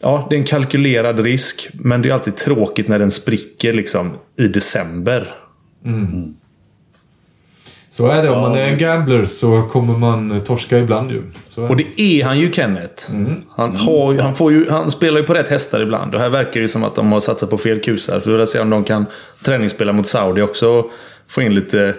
[0.02, 1.68] Ja, det är en kalkylerad risk.
[1.72, 5.34] Men det är alltid tråkigt när den spricker liksom i december.
[7.88, 8.28] Så är det.
[8.28, 11.22] Om man är en gambler så kommer man torska ibland ju.
[11.57, 11.84] Är Och det.
[11.96, 13.12] det är han ju Kenneth.
[13.57, 16.14] Han, har, han, får ju, han spelar ju på rätt hästar ibland.
[16.14, 18.20] Och här verkar det ju som att de har satsat på fel kusar.
[18.20, 19.07] Så vi vill se om de kan
[19.44, 20.84] träningsspela mot Saudi också.
[21.29, 21.95] Få in lite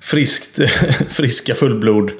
[0.00, 0.58] friskt,
[1.08, 2.10] friska fullblod.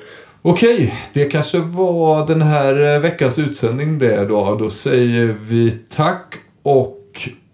[0.43, 4.57] Okej, det kanske var den här eh, veckans utsändning det då.
[4.59, 6.99] Då säger vi tack och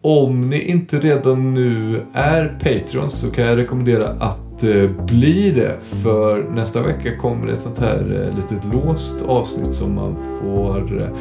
[0.03, 5.77] om ni inte redan nu är Patreon så kan jag rekommendera att eh, bli det.
[6.03, 11.13] För nästa vecka kommer det ett sånt här eh, litet låst avsnitt som man får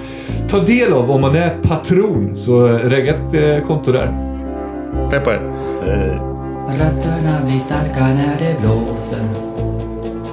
[0.47, 2.35] ta del av om man är patron.
[2.35, 4.13] Så regga ett konto där.
[5.11, 6.36] Tack på er.
[6.69, 9.27] Rötterna blir starka när det blåser.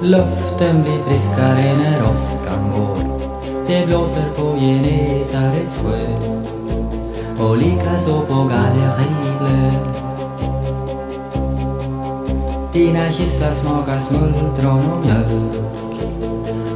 [0.01, 3.19] Luften blir friskare när åskan går.
[3.67, 6.35] Det blåser på Genesarets sjö.
[7.39, 9.71] Och likaså på Gallerivlö
[12.73, 15.53] Dina kyssar smakar smultron och mjölk.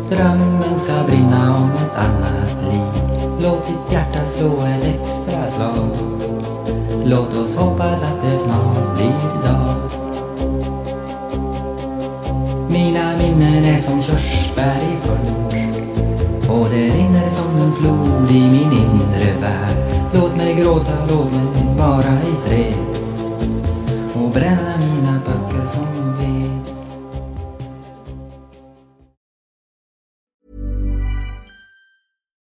[0.10, 3.20] Drömmen ska brinna om ett annat liv.
[3.41, 6.28] Låt ditt hjärta slå ett extra slag.
[7.10, 9.91] Låt oss hoppas att det snart blir dag
[12.70, 15.53] Mina minnen är som körsbär i punsch.
[16.49, 19.78] Och det rinner som en flod i min inre värld.
[20.14, 22.97] Låt mig gråta, låt mig vara i fred.
[24.16, 26.76] Och bränna mina böcker som ved.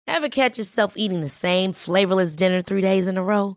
[0.07, 3.57] Ever catch yourself eating the same flavorless dinner three days in a row?